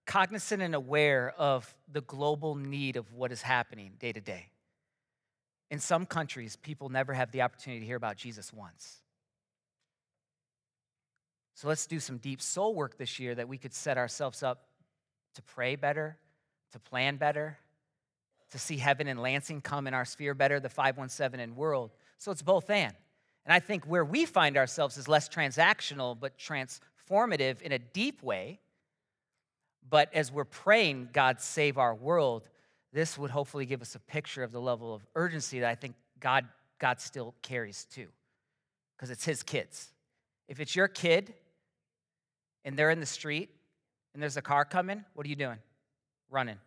cognizant 0.06 0.62
and 0.62 0.74
aware 0.74 1.34
of 1.36 1.74
the 1.92 2.00
global 2.00 2.54
need 2.54 2.96
of 2.96 3.12
what 3.12 3.32
is 3.32 3.42
happening 3.42 3.92
day 3.98 4.12
to 4.12 4.20
day. 4.20 4.46
In 5.70 5.80
some 5.80 6.06
countries, 6.06 6.56
people 6.56 6.88
never 6.88 7.12
have 7.12 7.32
the 7.32 7.42
opportunity 7.42 7.80
to 7.80 7.86
hear 7.86 7.96
about 7.96 8.16
Jesus 8.16 8.52
once. 8.52 9.02
So 11.54 11.68
let's 11.68 11.86
do 11.86 11.98
some 11.98 12.18
deep 12.18 12.40
soul 12.40 12.74
work 12.74 12.98
this 12.98 13.18
year 13.18 13.34
that 13.34 13.48
we 13.48 13.58
could 13.58 13.74
set 13.74 13.98
ourselves 13.98 14.42
up 14.42 14.68
to 15.34 15.42
pray 15.42 15.74
better, 15.74 16.18
to 16.72 16.78
plan 16.78 17.16
better, 17.16 17.58
to 18.50 18.58
see 18.58 18.76
heaven 18.76 19.08
and 19.08 19.20
Lansing 19.20 19.60
come 19.60 19.86
in 19.86 19.94
our 19.94 20.04
sphere 20.04 20.34
better, 20.34 20.60
the 20.60 20.68
517 20.68 21.40
and 21.40 21.56
world. 21.56 21.90
So 22.18 22.30
it's 22.30 22.42
both 22.42 22.70
and. 22.70 22.94
And 23.44 23.52
I 23.52 23.60
think 23.60 23.84
where 23.84 24.04
we 24.04 24.24
find 24.24 24.56
ourselves 24.56 24.96
is 24.96 25.08
less 25.08 25.28
transactional, 25.28 26.18
but 26.18 26.38
transformative 26.38 27.60
in 27.62 27.72
a 27.72 27.78
deep 27.78 28.22
way 28.22 28.60
but 29.88 30.12
as 30.14 30.32
we're 30.32 30.44
praying, 30.44 31.10
God 31.12 31.40
save 31.40 31.78
our 31.78 31.94
world, 31.94 32.48
this 32.92 33.18
would 33.18 33.30
hopefully 33.30 33.66
give 33.66 33.82
us 33.82 33.94
a 33.94 34.00
picture 34.00 34.42
of 34.42 34.52
the 34.52 34.60
level 34.60 34.94
of 34.94 35.06
urgency 35.14 35.60
that 35.60 35.70
I 35.70 35.74
think 35.74 35.94
God, 36.18 36.46
God 36.78 37.00
still 37.00 37.34
carries 37.42 37.84
too, 37.84 38.08
because 38.96 39.10
it's 39.10 39.24
His 39.24 39.42
kids. 39.42 39.92
If 40.48 40.60
it's 40.60 40.74
your 40.74 40.88
kid 40.88 41.34
and 42.64 42.76
they're 42.76 42.90
in 42.90 43.00
the 43.00 43.06
street 43.06 43.50
and 44.14 44.22
there's 44.22 44.36
a 44.36 44.42
car 44.42 44.64
coming, 44.64 45.04
what 45.14 45.26
are 45.26 45.28
you 45.28 45.36
doing? 45.36 45.58
Running. 46.30 46.58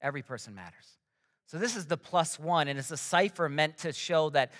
Every 0.00 0.22
person 0.22 0.54
matters. 0.54 0.98
So, 1.46 1.58
this 1.58 1.76
is 1.76 1.86
the 1.86 1.96
plus 1.96 2.38
one, 2.38 2.68
and 2.68 2.78
it's 2.78 2.90
a 2.90 2.96
cipher 2.96 3.48
meant 3.48 3.78
to 3.78 3.92
show 3.92 4.30
that 4.30 4.52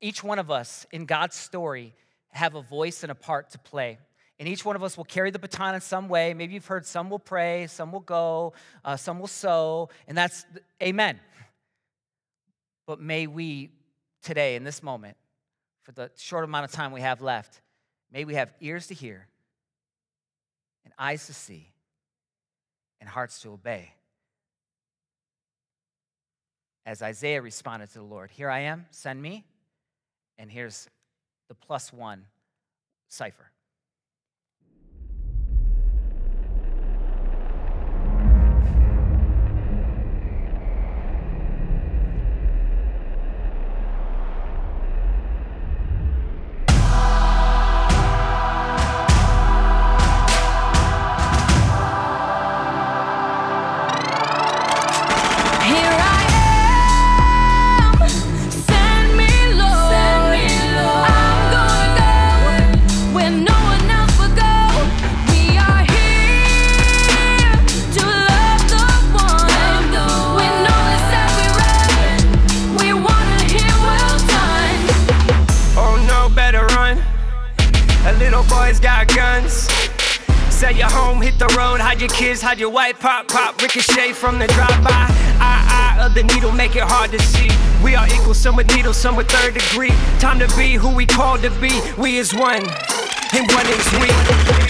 each 0.00 0.22
one 0.22 0.38
of 0.38 0.50
us 0.50 0.86
in 0.92 1.04
God's 1.04 1.36
story 1.36 1.94
have 2.30 2.54
a 2.54 2.62
voice 2.62 3.02
and 3.02 3.10
a 3.10 3.14
part 3.14 3.50
to 3.50 3.58
play. 3.58 3.98
And 4.38 4.48
each 4.48 4.64
one 4.64 4.76
of 4.76 4.84
us 4.84 4.96
will 4.96 5.04
carry 5.04 5.30
the 5.30 5.38
baton 5.38 5.74
in 5.74 5.80
some 5.80 6.08
way. 6.08 6.32
Maybe 6.32 6.54
you've 6.54 6.66
heard 6.66 6.86
some 6.86 7.10
will 7.10 7.18
pray, 7.18 7.66
some 7.66 7.90
will 7.90 8.00
go, 8.00 8.52
uh, 8.84 8.96
some 8.96 9.18
will 9.18 9.26
sow, 9.26 9.88
and 10.06 10.16
that's 10.16 10.46
amen. 10.80 11.18
But 12.86 13.00
may 13.00 13.26
we 13.26 13.70
today, 14.22 14.54
in 14.54 14.62
this 14.62 14.82
moment, 14.82 15.16
for 15.82 15.92
the 15.92 16.10
short 16.16 16.44
amount 16.44 16.64
of 16.64 16.70
time 16.70 16.92
we 16.92 17.00
have 17.00 17.20
left, 17.20 17.60
may 18.12 18.24
we 18.24 18.34
have 18.34 18.52
ears 18.60 18.86
to 18.88 18.94
hear, 18.94 19.26
and 20.84 20.94
eyes 20.98 21.26
to 21.26 21.34
see, 21.34 21.72
and 23.00 23.08
hearts 23.08 23.40
to 23.40 23.50
obey. 23.50 23.92
As 26.86 27.02
Isaiah 27.02 27.42
responded 27.42 27.88
to 27.90 27.98
the 27.98 28.04
Lord, 28.04 28.30
Here 28.30 28.48
I 28.48 28.60
am, 28.60 28.86
send 28.90 29.20
me. 29.20 29.44
And 30.38 30.50
here's 30.50 30.88
the 31.48 31.54
plus 31.54 31.92
one 31.92 32.24
cipher. 33.08 33.50
Hide 82.48 82.60
your 82.60 82.70
white 82.70 82.98
pop, 82.98 83.28
pop, 83.28 83.60
ricochet 83.60 84.10
from 84.14 84.38
the 84.38 84.46
drive-by. 84.46 85.06
Eye, 85.38 85.96
eye 85.98 86.06
of 86.06 86.14
the 86.14 86.22
needle, 86.22 86.50
make 86.50 86.76
it 86.76 86.82
hard 86.82 87.10
to 87.10 87.18
see. 87.18 87.50
We 87.84 87.94
are 87.94 88.06
equal, 88.06 88.32
some 88.32 88.56
with 88.56 88.74
needles, 88.74 88.96
some 88.96 89.16
with 89.16 89.28
third 89.28 89.52
degree. 89.52 89.92
Time 90.18 90.38
to 90.38 90.48
be 90.56 90.72
who 90.72 90.94
we 90.94 91.04
called 91.04 91.42
to 91.42 91.50
be. 91.60 91.82
We 91.98 92.16
is 92.16 92.32
one, 92.32 92.64
and 93.34 93.52
one 93.52 93.66
is 93.66 93.92
we. 94.00 94.67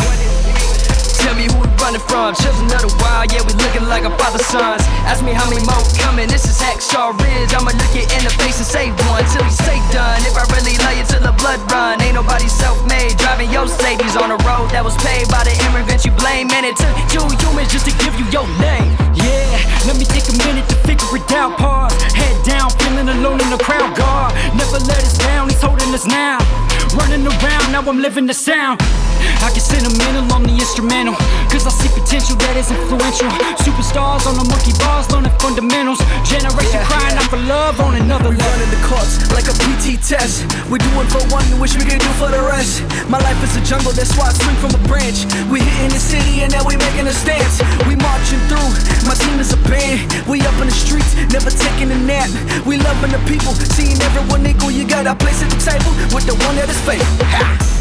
Tell 1.28 1.36
me 1.36 1.44
who 1.44 1.60
we 1.60 1.68
running 1.84 2.00
from. 2.08 2.32
Children 2.40 2.72
of 2.72 2.88
the 2.88 2.92
wild, 3.04 3.28
yeah, 3.28 3.44
we 3.44 3.52
looking 3.60 3.84
like 3.84 4.08
a 4.08 4.12
father 4.16 4.40
sons. 4.48 4.80
Ask 5.04 5.20
me 5.20 5.36
how 5.36 5.44
many 5.44 5.60
more 5.68 5.84
coming. 6.00 6.24
This 6.24 6.48
is 6.48 6.56
Hacksaw 6.56 7.12
Ridge. 7.20 7.52
I'ma 7.52 7.68
look 7.76 7.92
you 7.92 8.08
in 8.16 8.24
the 8.24 8.32
face 8.40 8.56
and 8.56 8.64
say 8.64 8.88
one 9.04 9.20
till 9.28 9.44
we 9.44 9.52
say 9.52 9.76
done. 9.92 10.24
If 10.24 10.40
I 10.40 10.48
really 10.56 10.80
love 10.80 10.96
you 10.96 11.04
till 11.04 11.20
the 11.20 11.36
blood 11.36 11.60
run, 11.68 12.00
ain't 12.00 12.16
nobody 12.16 12.48
self-made. 12.48 13.20
Driving 13.20 13.52
your 13.52 13.68
Mercedes 13.68 14.16
on 14.16 14.32
a 14.32 14.40
road 14.48 14.72
that 14.72 14.80
was 14.80 14.96
paid 15.04 15.28
by 15.28 15.44
the 15.44 15.52
immigrants 15.68 16.08
you 16.08 16.16
blame. 16.16 16.48
And 16.48 16.64
it 16.64 16.80
took 16.80 16.96
two 17.12 17.28
humans 17.44 17.68
just 17.76 17.84
to 17.84 17.92
give 18.00 18.16
you 18.16 18.24
your 18.32 18.48
name. 18.56 18.88
Yeah, 19.12 19.52
let 19.84 20.00
me 20.00 20.08
take 20.08 20.32
a 20.32 20.36
minute 20.48 20.64
to 20.72 20.80
figure 20.88 21.12
it 21.12 21.28
out. 21.36 21.60
Pause, 21.60 21.92
head 22.16 22.40
down, 22.48 22.72
feeling 22.80 23.04
alone 23.04 23.44
in 23.44 23.52
the 23.52 23.60
crowd. 23.60 23.92
God 24.00 24.32
never 24.56 24.80
let 24.80 25.04
us 25.04 25.20
down. 25.20 25.52
He's 25.52 25.60
holding 25.60 25.92
us 25.92 26.08
now. 26.08 26.40
Running 26.96 27.28
around, 27.28 27.68
now 27.68 27.84
I'm 27.84 28.00
living 28.00 28.24
the 28.24 28.32
sound. 28.32 28.80
I 29.42 29.54
get 29.54 29.62
sentimental 29.62 30.26
on 30.34 30.42
the 30.42 30.54
instrumental. 30.54 31.14
Cause 31.48 31.66
I 31.66 31.72
see 31.72 31.90
potential 31.94 32.34
that 32.42 32.58
is 32.58 32.70
influential. 32.70 33.30
Superstars 33.62 34.26
on 34.26 34.34
the 34.34 34.46
monkey 34.50 34.74
bars, 34.82 35.06
learning 35.14 35.34
fundamentals. 35.38 36.02
Generation 36.26 36.82
yeah, 36.82 36.90
crying 36.90 37.16
out 37.18 37.30
for 37.30 37.40
love 37.46 37.78
on 37.80 37.94
another 37.94 38.30
we 38.30 38.36
level. 38.36 38.50
running 38.50 38.70
the 38.74 38.82
courts 38.82 39.22
like 39.30 39.46
a 39.46 39.54
PT 39.54 40.02
test. 40.02 40.42
We 40.66 40.82
do 40.82 40.90
it 40.98 41.08
for 41.08 41.22
one, 41.30 41.46
we 41.54 41.62
wish 41.62 41.78
we 41.78 41.86
could 41.86 42.02
do 42.02 42.10
for 42.18 42.28
the 42.28 42.42
rest. 42.42 42.82
My 43.06 43.22
life 43.22 43.38
is 43.46 43.54
a 43.54 43.62
jungle, 43.62 43.94
that's 43.94 44.12
why 44.18 44.28
I 44.28 44.34
swing 44.34 44.58
from 44.58 44.74
a 44.74 44.82
branch. 44.90 45.24
We 45.46 45.62
hitting 45.62 45.94
the 45.94 46.02
city 46.02 46.42
and 46.42 46.50
now 46.50 46.66
we 46.66 46.74
making 46.74 47.06
a 47.06 47.14
stance. 47.14 47.62
We 47.86 47.94
marching 47.94 48.42
through, 48.50 48.70
my 49.06 49.14
team 49.14 49.38
is 49.38 49.54
a 49.54 49.60
band. 49.70 50.02
We 50.26 50.42
up 50.42 50.58
in 50.58 50.66
the 50.66 50.74
streets, 50.74 51.14
never 51.30 51.50
taking 51.50 51.94
a 51.94 51.98
nap. 52.02 52.28
We 52.66 52.76
loving 52.82 53.14
the 53.14 53.22
people, 53.30 53.54
seeing 53.78 53.98
everyone 54.02 54.42
equal. 54.46 54.74
You 54.74 54.82
got 54.82 55.06
our 55.06 55.16
place 55.16 55.40
at 55.42 55.50
the 55.50 55.60
table 55.62 55.94
with 56.10 56.26
the 56.26 56.34
one 56.42 56.58
that 56.58 56.66
is 56.66 56.80
faithful. 56.82 57.77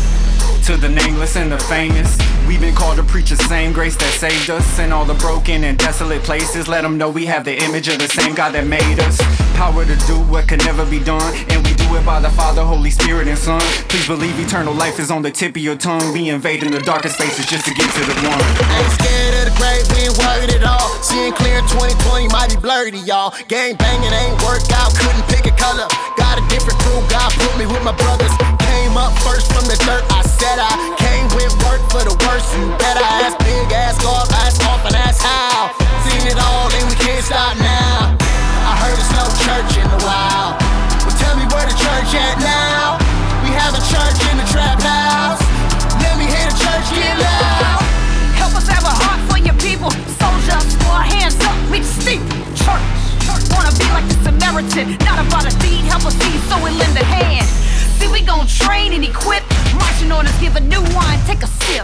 To 0.68 0.76
the 0.76 0.90
nameless 0.90 1.38
and 1.38 1.50
the 1.50 1.58
famous. 1.58 2.18
We've 2.46 2.60
been 2.60 2.76
called 2.76 2.98
to 2.98 3.04
preach 3.04 3.30
the 3.30 3.38
same 3.48 3.72
grace 3.72 3.96
that 3.96 4.12
saved 4.20 4.50
us 4.50 4.80
in 4.80 4.92
all 4.92 5.06
the 5.06 5.14
broken 5.14 5.64
and 5.64 5.78
desolate 5.78 6.24
places. 6.24 6.68
Let 6.68 6.82
them 6.82 6.98
know 6.98 7.10
we 7.10 7.26
have 7.26 7.46
the 7.46 7.56
image 7.64 7.88
of 7.88 8.00
the 8.00 8.08
same 8.10 8.36
God 8.36 8.52
that 8.52 8.68
made 8.68 9.00
us. 9.00 9.16
Power 9.56 9.86
to 9.88 9.96
do 10.04 10.20
what 10.28 10.50
could 10.50 10.60
never 10.68 10.84
be 10.84 11.00
done, 11.00 11.24
and 11.48 11.64
we 11.64 11.72
do 11.80 11.88
it 11.96 12.04
by 12.04 12.20
the 12.20 12.28
Father, 12.36 12.68
Holy 12.68 12.92
Spirit, 12.92 13.30
and 13.32 13.40
Son. 13.40 13.64
Please 13.88 14.08
believe 14.08 14.38
eternal 14.44 14.74
life 14.74 15.00
is 15.00 15.10
on 15.10 15.22
the 15.22 15.32
tip 15.32 15.56
of 15.56 15.64
your 15.64 15.78
tongue. 15.78 16.04
Be 16.14 16.28
invading 16.28 16.72
the 16.72 16.84
darkest 16.84 17.16
spaces 17.16 17.46
just 17.46 17.64
to 17.64 17.72
get 17.72 17.88
to 17.88 18.04
the 18.04 18.16
one. 18.28 18.44
Ain't 18.76 18.92
scared 19.00 19.40
of 19.40 19.44
the 19.48 19.56
grave, 19.56 19.88
we 19.96 20.12
ain't 20.12 20.20
worried 20.20 20.52
at 20.52 20.68
all. 20.68 20.92
Seeing 21.00 21.32
clear 21.32 21.64
2020 21.72 22.28
might 22.36 22.52
be 22.52 22.60
blurry 22.60 22.92
to 22.92 23.00
y'all. 23.08 23.32
Gang 23.48 23.80
banging 23.80 24.12
ain't 24.12 24.36
work 24.44 24.68
out, 24.76 24.92
couldn't 25.00 25.24
pick 25.32 25.48
a 25.48 25.56
color. 25.56 25.88
Got 26.20 26.44
a 26.44 26.44
different 26.52 26.76
crew, 26.84 27.00
God 27.08 27.32
put 27.40 27.56
me 27.56 27.64
with 27.64 27.88
my 27.88 27.96
brothers. 27.96 28.57
Came 28.98 29.14
up 29.14 29.20
first 29.20 29.54
from 29.54 29.62
the 29.70 29.78
dirt, 29.86 30.02
I 30.10 30.26
said 30.26 30.58
I 30.58 30.74
came 30.98 31.30
with 31.38 31.54
work 31.70 31.86
for 31.94 32.02
the 32.02 32.18
worst. 32.26 32.50
You 32.58 32.66
better 32.82 33.06
ask 33.22 33.38
big 33.46 33.70
ass 33.70 33.94
God, 34.02 34.26
ask 34.42 34.58
off 34.66 34.82
and 34.90 34.96
ask 34.96 35.22
how. 35.22 35.70
Seen 36.02 36.26
it 36.26 36.34
all 36.34 36.66
and 36.66 36.90
we 36.90 36.96
can't 36.98 37.24
stop 37.24 37.54
now. 37.62 38.18
I 38.18 38.74
heard 38.82 38.98
there's 38.98 39.14
no 39.14 39.30
church 39.46 39.78
in 39.78 39.86
the 39.86 40.02
wild. 40.02 40.58
Well, 41.06 41.14
tell 41.14 41.38
me 41.38 41.46
where 41.54 41.70
the 41.70 41.78
church 41.78 42.10
at 42.18 42.42
now. 42.42 42.98
We 43.46 43.54
have 43.54 43.78
a 43.78 43.84
church 43.86 44.18
in 44.34 44.42
the 44.42 44.48
trap 44.50 44.82
house. 44.82 45.46
Let 46.02 46.18
me 46.18 46.26
hear 46.26 46.50
the 46.50 46.58
church 46.58 46.90
get 46.98 47.22
loud. 47.22 47.77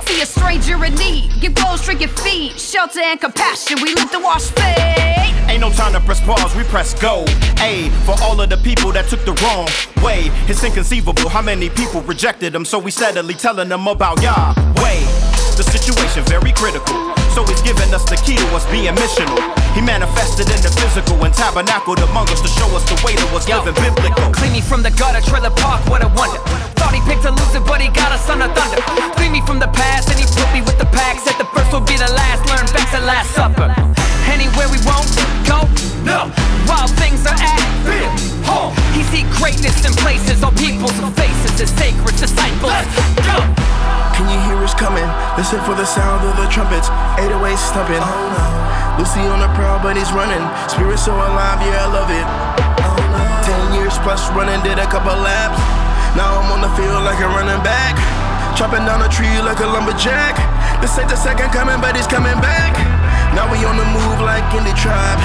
See 0.06 0.22
a 0.22 0.26
stranger 0.26 0.84
in 0.84 0.96
need, 0.96 1.32
give 1.40 1.56
gold, 1.56 1.82
drink 1.82 2.02
your 2.02 2.10
feet. 2.10 2.60
Shelter 2.60 3.00
and 3.00 3.20
compassion, 3.20 3.78
we 3.82 3.94
live 3.96 4.12
to 4.12 4.20
wash 4.20 4.52
fade. 4.52 5.34
Ain't 5.50 5.62
no 5.62 5.70
time 5.72 5.94
to 5.94 6.00
press 6.02 6.20
pause, 6.22 6.54
we 6.56 6.64
press 6.64 6.94
go. 7.00 7.24
A 7.62 7.90
for 8.04 8.16
all 8.22 8.40
of 8.42 8.50
the 8.50 8.58
people 8.58 8.92
that 8.92 9.08
took 9.08 9.24
the 9.24 9.34
wrong 9.44 9.68
way. 10.04 10.28
It's 10.50 10.64
inconceivable 10.64 11.30
how 11.30 11.42
many 11.42 11.70
people 11.70 12.02
rejected 12.02 12.52
them, 12.52 12.66
so 12.66 12.80
we 12.80 12.92
steadily 12.92 13.34
telling 13.34 13.70
them 13.70 13.88
about 13.88 14.22
Yahweh. 14.22 15.08
The 15.56 15.64
situation 15.64 16.24
very 16.26 16.52
critical. 16.52 17.14
So 17.32 17.46
he's 17.46 17.62
giving 17.62 17.94
us 17.94 18.04
the 18.10 18.18
key 18.26 18.36
to 18.36 18.48
us 18.56 18.66
being 18.70 18.94
missional. 18.96 19.40
He 19.74 19.82
manifested 19.82 20.50
in 20.50 20.62
the 20.62 20.74
physical 20.82 21.24
and 21.24 21.34
tabernacled 21.34 22.00
among 22.00 22.28
us 22.30 22.42
to 22.42 22.48
show 22.48 22.68
us 22.76 22.84
the 22.90 23.00
way 23.06 23.16
that 23.16 23.30
was 23.32 23.48
Yo, 23.48 23.64
living 23.64 23.78
biblical. 23.80 24.34
Clean 24.34 24.52
me 24.52 24.62
from 24.62 24.84
the 24.84 24.92
gutter, 24.92 25.22
trailer 25.22 25.52
park, 25.52 25.86
what 25.88 26.04
a 26.04 26.10
wonder. 26.18 26.73
He 26.94 27.02
picked 27.10 27.26
a 27.26 27.34
loser, 27.34 27.60
but 27.60 27.82
he 27.82 27.90
got 27.90 28.14
a 28.14 28.20
son 28.22 28.42
of 28.42 28.54
thunder. 28.54 28.80
Clean 29.18 29.32
me 29.34 29.42
from 29.42 29.58
the 29.58 29.68
past, 29.74 30.10
and 30.14 30.18
he 30.22 30.26
put 30.38 30.48
me 30.54 30.62
with 30.62 30.78
the 30.78 30.86
pack. 30.94 31.20
Said 31.20 31.36
the 31.42 31.50
first 31.52 31.74
will 31.74 31.82
be 31.82 31.98
the 31.98 32.12
last, 32.14 32.46
learn 32.48 32.66
facts 32.70 32.94
at 32.94 33.04
last 33.04 33.34
supper. 33.34 33.68
Anywhere 34.30 34.70
we 34.70 34.80
won't 34.86 35.10
go, 35.44 35.66
no. 36.06 36.30
While 36.70 36.88
things 37.02 37.26
are 37.26 37.36
at 37.36 37.60
home, 38.48 38.72
he 38.94 39.04
see 39.12 39.26
greatness 39.42 39.84
in 39.84 39.92
places, 40.00 40.44
all 40.44 40.56
people's 40.56 40.96
faces, 41.18 41.60
his 41.60 41.72
sacred 41.76 42.16
disciples. 42.16 42.72
Let's 42.72 42.94
go. 43.26 43.38
Can 44.16 44.30
you 44.30 44.40
hear 44.48 44.62
us 44.64 44.74
coming? 44.78 45.06
Listen 45.36 45.60
for 45.66 45.76
the 45.76 45.86
sound 45.86 46.24
of 46.24 46.38
the 46.38 46.48
trumpets. 46.54 46.88
808 47.20 47.58
stumping. 47.58 48.00
Oh 48.00 48.30
no. 48.32 49.02
Lucy 49.02 49.26
on 49.26 49.42
the 49.42 49.50
prowl, 49.58 49.82
but 49.82 49.98
he's 49.98 50.14
running. 50.14 50.42
Spirit 50.70 51.02
so 51.02 51.12
alive, 51.12 51.60
yeah, 51.66 51.84
I 51.84 51.90
love 51.90 52.10
it. 52.14 52.28
Oh 52.86 52.96
no. 52.96 53.22
Ten 53.42 53.74
years 53.74 53.98
plus 54.06 54.30
running, 54.32 54.62
did 54.62 54.78
a 54.78 54.86
couple 54.86 55.18
laps. 55.18 55.83
Now 56.14 56.38
I'm 56.38 56.50
on 56.54 56.62
the 56.62 56.70
field 56.78 57.02
like 57.02 57.18
a 57.18 57.30
running 57.30 57.62
back. 57.66 57.98
Chopping 58.54 58.86
down 58.86 59.02
a 59.02 59.10
tree 59.10 59.34
like 59.42 59.58
a 59.66 59.68
lumberjack. 59.70 60.38
This 60.78 60.94
ain't 61.02 61.10
the 61.10 61.18
second 61.18 61.50
coming, 61.50 61.82
but 61.82 61.98
he's 61.98 62.06
coming 62.06 62.38
back. 62.38 62.78
Now 63.34 63.50
we 63.50 63.58
on 63.66 63.82
the 63.82 63.88
move 63.90 64.22
like 64.22 64.46
the 64.54 64.74
tribe. 64.78 65.18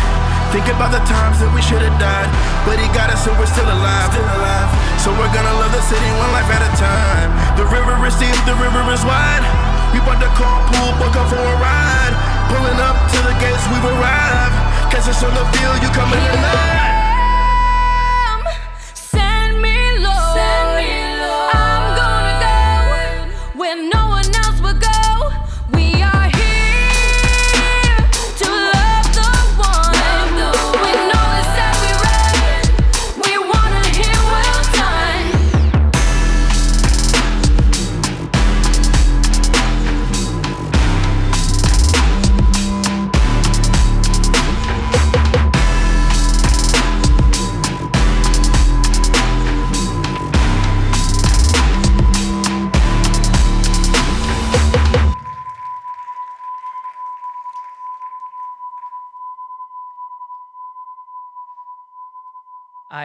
Think 0.49 0.65
about 0.73 0.89
the 0.89 1.05
times 1.05 1.45
that 1.45 1.53
we 1.53 1.61
should 1.61 1.85
have 1.85 1.93
died, 2.01 2.25
but 2.65 2.81
he 2.81 2.89
got 2.97 3.13
us 3.13 3.21
and 3.29 3.37
we're 3.37 3.53
still 3.53 3.69
alive. 3.69 4.09
Still 4.17 4.33
alive. 4.41 4.71
So 5.05 5.13
we're 5.13 5.29
gonna 5.29 5.61
love 5.61 5.77
the 5.77 5.85
city 5.85 6.09
one 6.17 6.33
life 6.33 6.49
at 6.49 6.65
a 6.65 6.73
time. 6.81 7.29
The 7.61 7.69
river 7.69 7.93
is 8.09 8.17
deep, 8.17 8.41
the 8.49 8.57
river 8.57 8.81
is 8.89 9.05
wide. 9.05 9.45
We 9.93 10.01
bought 10.09 10.25
the 10.25 10.33
carpool, 10.41 10.97
book 10.97 11.13
up 11.21 11.29
for 11.29 11.37
a 11.37 11.57
ride. 11.61 12.15
Pulling 12.49 12.81
up 12.81 12.97
to 12.97 13.19
the 13.29 13.35
gates, 13.45 13.61
we've 13.69 13.89
arrived. 13.93 14.57
Catch 14.89 15.13
us 15.13 15.21
on 15.21 15.37
the 15.37 15.45
field, 15.53 15.85
you 15.85 15.93
coming 15.93 16.17
tonight. 16.17 16.98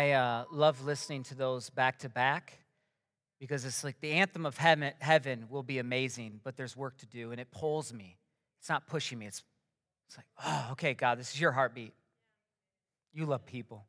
I 0.04 0.12
uh, 0.12 0.44
love 0.52 0.84
listening 0.84 1.24
to 1.24 1.36
those 1.36 1.70
back 1.70 2.00
to 2.00 2.10
back 2.10 2.60
because 3.39 3.63
it's 3.63 3.86
like 3.86 4.02
the 4.02 4.12
anthem 4.12 4.46
of 4.46 4.58
heaven, 4.58 4.92
heaven 5.00 5.46
will 5.50 5.63
be 5.63 5.80
amazing, 5.80 6.42
but 6.44 6.58
there's 6.58 6.76
work 6.76 6.98
to 6.98 7.06
do, 7.06 7.32
and 7.32 7.39
it 7.39 7.52
pulls 7.52 7.94
me. 7.94 8.18
It's 8.60 8.68
not 8.68 8.86
pushing 8.86 9.18
me. 9.18 9.28
It's, 9.28 9.44
it's 10.10 10.18
like, 10.18 10.26
oh, 10.46 10.68
okay, 10.74 10.94
God, 10.94 11.20
this 11.20 11.34
is 11.34 11.39
your 11.39 11.54
heartbeat. 11.54 11.94
You 13.13 13.26
love 13.26 13.46
people. 13.46 13.86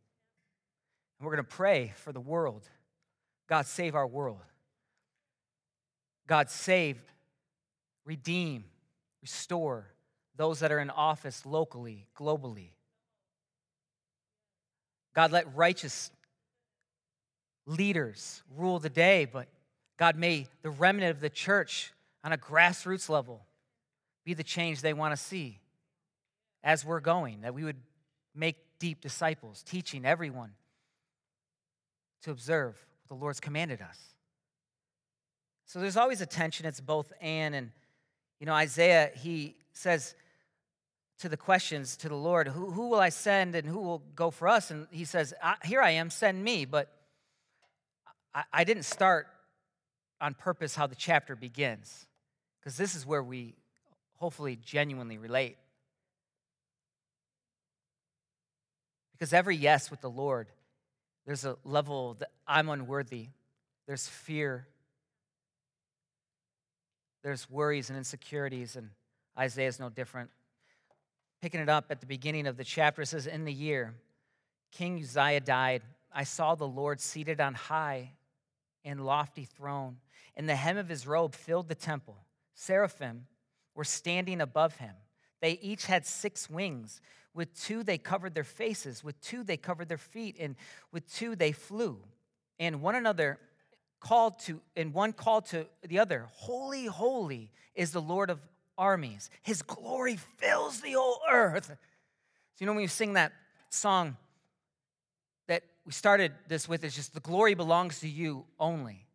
And 1.19 1.27
we're 1.27 1.35
going 1.35 1.45
to 1.45 1.51
pray 1.51 1.93
for 1.97 2.13
the 2.13 2.21
world. 2.21 2.63
God, 3.49 3.67
save 3.67 3.97
our 3.97 4.07
world. 4.07 4.39
God, 6.29 6.49
save, 6.49 7.03
redeem, 8.05 8.67
restore 9.21 9.89
those 10.37 10.61
that 10.61 10.71
are 10.71 10.79
in 10.79 10.91
office 10.91 11.45
locally, 11.45 12.07
globally. 12.17 12.69
God, 15.15 15.33
let 15.33 15.55
righteous 15.57 16.11
leaders 17.67 18.43
rule 18.57 18.79
the 18.79 18.91
day, 18.91 19.25
but 19.25 19.49
God, 19.97 20.17
may 20.17 20.49
the 20.63 20.71
remnant 20.71 21.13
of 21.13 21.21
the 21.21 21.31
church 21.31 21.93
on 22.23 22.33
a 22.33 22.39
grassroots 22.39 23.09
level 23.09 23.47
be 24.25 24.35
the 24.35 24.43
change 24.43 24.81
they 24.81 24.93
want 24.93 25.13
to 25.13 25.17
see 25.17 25.61
as 26.63 26.85
we're 26.85 27.01
going, 27.01 27.43
that 27.43 27.55
we 27.55 27.63
would 27.63 27.77
make 28.35 28.57
deep 28.79 29.01
disciples, 29.01 29.63
teaching 29.63 30.05
everyone 30.05 30.51
to 32.23 32.31
observe 32.31 32.75
what 33.07 33.17
the 33.17 33.23
Lord's 33.23 33.39
commanded 33.39 33.83
us. 33.83 33.99
So 35.67 35.79
there's 35.79 35.97
always 35.97 36.21
a 36.21 36.27
tension. 36.27 36.67
It's 36.67 36.81
both 36.81 37.13
and. 37.21 37.55
And, 37.55 37.71
you 38.41 38.47
know, 38.47 38.55
Isaiah, 38.55 39.11
he 39.15 39.57
says 39.73 40.15
to 41.25 41.31
the 41.31 41.37
questions 41.39 41.97
to 41.97 42.11
the 42.11 42.15
Lord, 42.15 42.49
who, 42.49 42.71
who 42.71 42.91
will 42.91 43.01
I 43.01 43.09
send 43.09 43.55
and 43.55 43.67
who 43.67 43.81
will 43.81 44.03
go 44.15 44.31
for 44.31 44.47
us? 44.47 44.71
And 44.71 44.87
he 44.91 45.07
says, 45.07 45.33
Here 45.65 45.81
I 45.81 45.93
am, 45.93 46.11
send 46.11 46.45
me. 46.45 46.67
But 46.67 46.93
I, 48.35 48.45
I 48.53 48.65
didn't 48.65 48.83
start 48.83 49.27
on 50.21 50.35
purpose 50.35 50.75
how 50.75 50.87
the 50.87 50.95
chapter 50.95 51.35
begins, 51.35 52.07
because 52.61 52.77
this 52.77 52.95
is 52.95 53.07
where 53.07 53.23
we 53.23 53.55
hopefully 54.17 54.59
genuinely 54.63 55.17
relate. 55.17 55.57
Because 59.13 59.33
every 59.33 59.57
yes 59.57 59.91
with 59.91 60.03
the 60.03 60.11
Lord, 60.11 60.49
there's 61.25 61.47
a 61.47 61.57
level 61.65 62.17
that 62.19 62.33
I'm 62.47 62.69
unworthy, 62.69 63.29
there's 63.87 64.07
fear, 64.07 64.67
there's 67.23 67.49
worries 67.49 67.89
and 67.89 67.97
insecurities, 67.97 68.77
and 68.77 68.91
Isaiah 69.39 69.69
is 69.69 69.81
no 69.81 69.89
different. 69.89 70.29
Picking 71.45 71.61
it 71.61 71.69
up 71.69 71.91
at 71.91 72.01
the 72.01 72.07
beginning 72.07 72.47
of 72.47 72.57
the 72.57 72.65
chapter, 72.65 73.03
it 73.03 73.07
says, 73.07 73.27
In 73.27 73.45
the 73.45 73.53
year 73.53 73.93
King 74.73 74.99
Uzziah 74.99 75.41
died, 75.41 75.83
I 76.11 76.25
saw 76.25 76.55
the 76.55 76.67
Lord 76.67 77.03
seated 77.03 77.39
on 77.39 77.53
high 77.53 78.13
and 78.83 79.05
lofty 79.05 79.45
throne, 79.45 79.99
and 80.39 80.49
the 80.49 80.57
hem 80.57 80.79
of 80.79 80.89
his 80.89 81.07
robe 81.07 81.35
filled 81.35 81.69
the 81.69 81.75
temple. 81.75 82.17
Seraphim 82.55 83.27
were 83.75 83.85
standing 83.85 84.41
above 84.41 84.77
him. 84.77 84.95
They 85.43 85.59
each 85.61 85.85
had 85.85 86.07
six 86.07 86.49
wings. 86.49 87.03
With 87.35 87.53
two, 87.61 87.83
they 87.83 87.99
covered 87.99 88.35
their 88.35 88.43
faces. 88.43 89.05
With 89.05 89.21
two, 89.21 89.45
they 89.45 89.59
covered 89.59 89.91
their 89.91 89.99
feet. 89.99 90.37
And 90.41 90.57
with 90.93 91.13
two, 91.13 91.37
they 91.37 91.53
flew. 91.53 92.01
And 92.59 92.81
one 92.81 92.95
another 92.95 93.39
called 94.01 94.39
to, 94.45 94.63
and 94.77 94.95
one 94.95 95.13
called 95.13 95.45
to 95.49 95.67
the 95.87 95.99
other, 95.99 96.27
Holy, 96.33 96.87
holy 96.87 97.51
is 97.75 97.93
the 97.93 98.01
Lord 98.01 98.31
of 98.31 98.41
armies. 98.77 99.31
His 99.43 99.63
glory 99.63 100.17
fills 100.17 100.81
the 100.81 100.93
whole 100.93 101.21
earth. 101.31 101.67
So, 101.67 101.77
you 102.61 102.67
know, 102.67 102.73
when 102.73 102.83
you 102.83 102.89
sing 102.89 103.15
that 103.15 103.33
song 103.71 104.17
that 105.49 105.63
we 105.85 105.93
started 105.93 106.33
this 106.49 106.69
with, 106.69 106.85
it's 106.85 106.95
just 106.95 107.15
the 107.15 107.21
glory 107.21 107.55
belongs 107.55 108.01
to 108.01 108.09
you 108.09 108.45
only. 108.59 109.07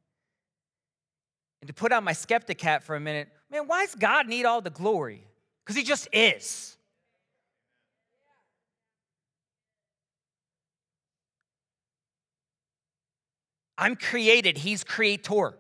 And 1.62 1.67
to 1.67 1.74
put 1.74 1.91
on 1.91 2.04
my 2.04 2.13
skeptic 2.13 2.62
hat 2.62 2.84
for 2.84 2.95
a 2.95 3.00
minute, 3.00 3.30
man, 3.52 3.67
why 3.67 3.86
does 3.86 3.95
God 3.95 4.28
need 4.28 4.45
all 4.45 4.62
the 4.62 4.69
glory? 4.69 5.24
Because 5.63 5.76
he 5.76 5.84
just 5.84 6.08
is. 6.13 6.78
I'm 13.78 13.95
created, 13.95 14.58
he's 14.58 14.84
creator. 14.84 15.58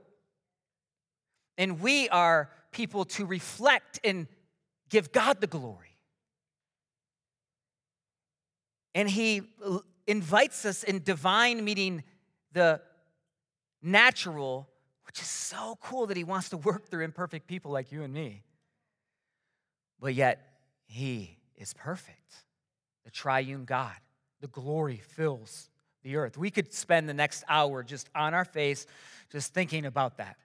And 1.57 1.79
we 1.79 2.09
are 2.09 2.49
people 2.71 3.05
to 3.05 3.25
reflect 3.25 3.99
and 4.03 4.27
give 4.89 5.11
God 5.11 5.41
the 5.41 5.47
glory. 5.47 5.97
And 8.95 9.09
he 9.09 9.43
invites 10.07 10.65
us 10.65 10.83
in 10.83 11.03
divine 11.03 11.63
meeting 11.63 12.03
the 12.51 12.81
natural, 13.81 14.67
which 15.05 15.21
is 15.21 15.27
so 15.27 15.77
cool 15.81 16.07
that 16.07 16.17
he 16.17 16.23
wants 16.23 16.49
to 16.49 16.57
work 16.57 16.89
through 16.89 17.03
imperfect 17.03 17.47
people 17.47 17.71
like 17.71 17.91
you 17.91 18.03
and 18.03 18.13
me. 18.13 18.43
But 19.99 20.15
yet, 20.15 20.39
he 20.85 21.37
is 21.55 21.73
perfect, 21.73 22.33
the 23.05 23.11
triune 23.11 23.65
God. 23.65 23.95
The 24.41 24.47
glory 24.47 24.97
fills 24.97 25.69
the 26.03 26.15
earth. 26.15 26.37
We 26.37 26.49
could 26.49 26.73
spend 26.73 27.07
the 27.09 27.13
next 27.13 27.43
hour 27.47 27.83
just 27.83 28.09
on 28.15 28.33
our 28.33 28.45
face, 28.45 28.87
just 29.31 29.53
thinking 29.53 29.85
about 29.85 30.17
that. 30.17 30.37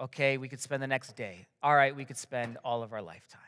Okay, 0.00 0.38
we 0.38 0.48
could 0.48 0.60
spend 0.60 0.82
the 0.82 0.86
next 0.86 1.16
day. 1.16 1.46
All 1.62 1.74
right, 1.74 1.94
we 1.94 2.04
could 2.04 2.16
spend 2.16 2.56
all 2.64 2.82
of 2.82 2.92
our 2.92 3.02
lifetime. 3.02 3.40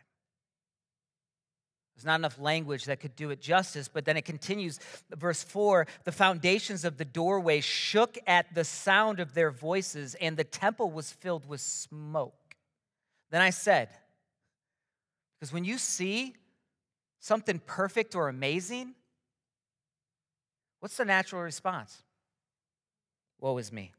There's 1.95 2.07
not 2.07 2.21
enough 2.21 2.41
language 2.41 2.87
that 2.87 2.99
could 2.99 3.15
do 3.15 3.29
it 3.29 3.43
justice, 3.43 3.87
but 3.87 4.07
then 4.07 4.17
it 4.17 4.25
continues. 4.25 4.81
Verse 5.15 5.43
4 5.43 5.87
the 6.05 6.13
foundations 6.13 6.85
of 6.85 6.97
the 6.97 7.05
doorway 7.05 7.61
shook 7.61 8.17
at 8.27 8.55
the 8.55 8.65
sound 8.65 9.21
of 9.21 9.35
their 9.35 9.51
voices, 9.51 10.15
and 10.15 10.37
the 10.37 10.45
temple 10.45 10.91
was 10.91 11.13
filled 11.13 11.47
with 11.47 11.61
smoke. 11.61 12.57
Then 13.31 13.43
I 13.43 13.51
said, 13.51 13.91
because 15.39 15.53
when 15.53 15.65
you 15.65 15.79
see 15.79 16.35
something 17.21 17.61
perfect 17.67 18.15
or 18.15 18.29
amazing, 18.29 18.95
what's 20.81 20.97
the 20.97 21.05
natural 21.05 21.43
response? 21.43 22.03
Woe 23.41 23.59
is 23.59 23.71
me. 23.71 23.93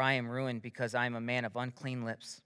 For 0.00 0.04
I 0.04 0.14
am 0.14 0.30
ruined 0.30 0.62
because 0.62 0.94
I 0.94 1.04
am 1.04 1.14
a 1.14 1.20
man 1.20 1.44
of 1.44 1.56
unclean 1.56 2.06
lips, 2.06 2.40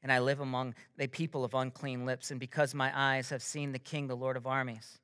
and 0.00 0.12
I 0.12 0.20
live 0.20 0.38
among 0.38 0.76
the 0.96 1.08
people 1.08 1.44
of 1.44 1.54
unclean 1.54 2.06
lips, 2.06 2.30
and 2.30 2.38
because 2.38 2.72
my 2.72 2.92
eyes 2.96 3.30
have 3.30 3.42
seen 3.42 3.72
the 3.72 3.80
King, 3.80 4.06
the 4.06 4.14
Lord 4.14 4.36
of 4.36 4.46
armies. 4.46 5.00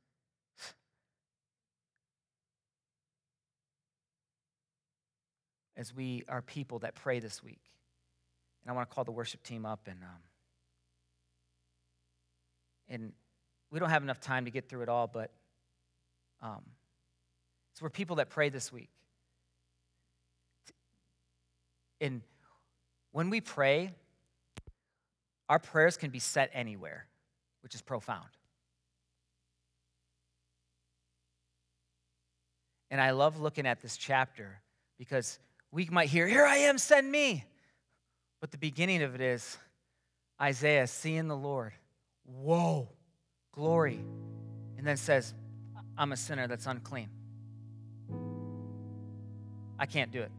As 5.77 5.93
we 5.93 6.23
are 6.29 6.43
people 6.43 6.79
that 6.79 6.95
pray 6.95 7.19
this 7.19 7.43
week, 7.43 7.73
and 8.63 8.71
I 8.71 8.75
want 8.77 8.89
to 8.89 8.95
call 8.95 9.03
the 9.03 9.11
worship 9.11 9.43
team 9.43 9.67
up, 9.67 9.89
and 9.89 10.01
um, 10.05 10.23
and 12.89 13.13
we 13.73 13.81
don't 13.81 13.91
have 13.91 14.05
enough 14.05 14.21
time 14.21 14.45
to 14.45 14.53
get 14.53 14.69
through 14.69 14.83
it 14.83 14.89
all, 14.89 15.09
but 15.09 15.33
um, 16.41 16.63
we're 17.81 17.91
people 17.91 18.15
that 18.15 18.31
pray 18.31 18.49
this 18.49 18.73
week. 18.73 18.91
And 22.01 22.23
when 23.13 23.31
we 23.31 23.41
pray, 23.41 23.95
our 25.49 25.59
prayers 25.59 25.97
can 25.97 26.11
be 26.11 26.19
set 26.19 26.51
anywhere, 26.53 27.07
which 27.63 27.75
is 27.75 27.83
profound. 27.83 28.29
And 32.91 33.01
I 33.01 33.11
love 33.11 33.41
looking 33.41 33.67
at 33.67 33.81
this 33.81 33.97
chapter 33.97 34.61
because 34.99 35.39
we 35.71 35.87
might 35.91 36.09
hear, 36.09 36.27
Here 36.27 36.45
I 36.45 36.59
am, 36.59 36.79
send 36.79 37.11
me. 37.11 37.45
But 38.41 38.51
the 38.51 38.59
beginning 38.59 39.03
of 39.03 39.15
it 39.15 39.21
is 39.21 39.59
Isaiah 40.41 40.87
seeing 40.87 41.27
the 41.29 41.37
Lord. 41.37 41.73
Whoa, 42.25 42.89
glory. 43.53 44.01
And 44.77 44.87
then 44.87 44.97
says, 44.97 45.35
I'm 45.97 46.13
a 46.13 46.17
sinner 46.17 46.47
that's 46.47 46.67
unclean. 46.67 47.09
I 49.79 49.87
can't 49.87 50.13
do 50.13 50.23
it. 50.23 50.31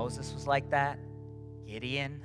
Moses 0.00 0.32
was 0.32 0.46
like 0.46 0.70
that, 0.70 0.98
Gideon. 1.66 2.22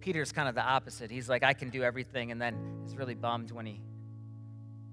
Peter's 0.00 0.32
kind 0.32 0.48
of 0.48 0.56
the 0.56 0.64
opposite. 0.64 1.12
He's 1.12 1.28
like, 1.28 1.44
I 1.44 1.52
can 1.52 1.70
do 1.70 1.84
everything, 1.84 2.32
and 2.32 2.42
then 2.42 2.56
is 2.84 2.96
really 2.96 3.14
bummed 3.14 3.52
when 3.52 3.66
he 3.66 3.80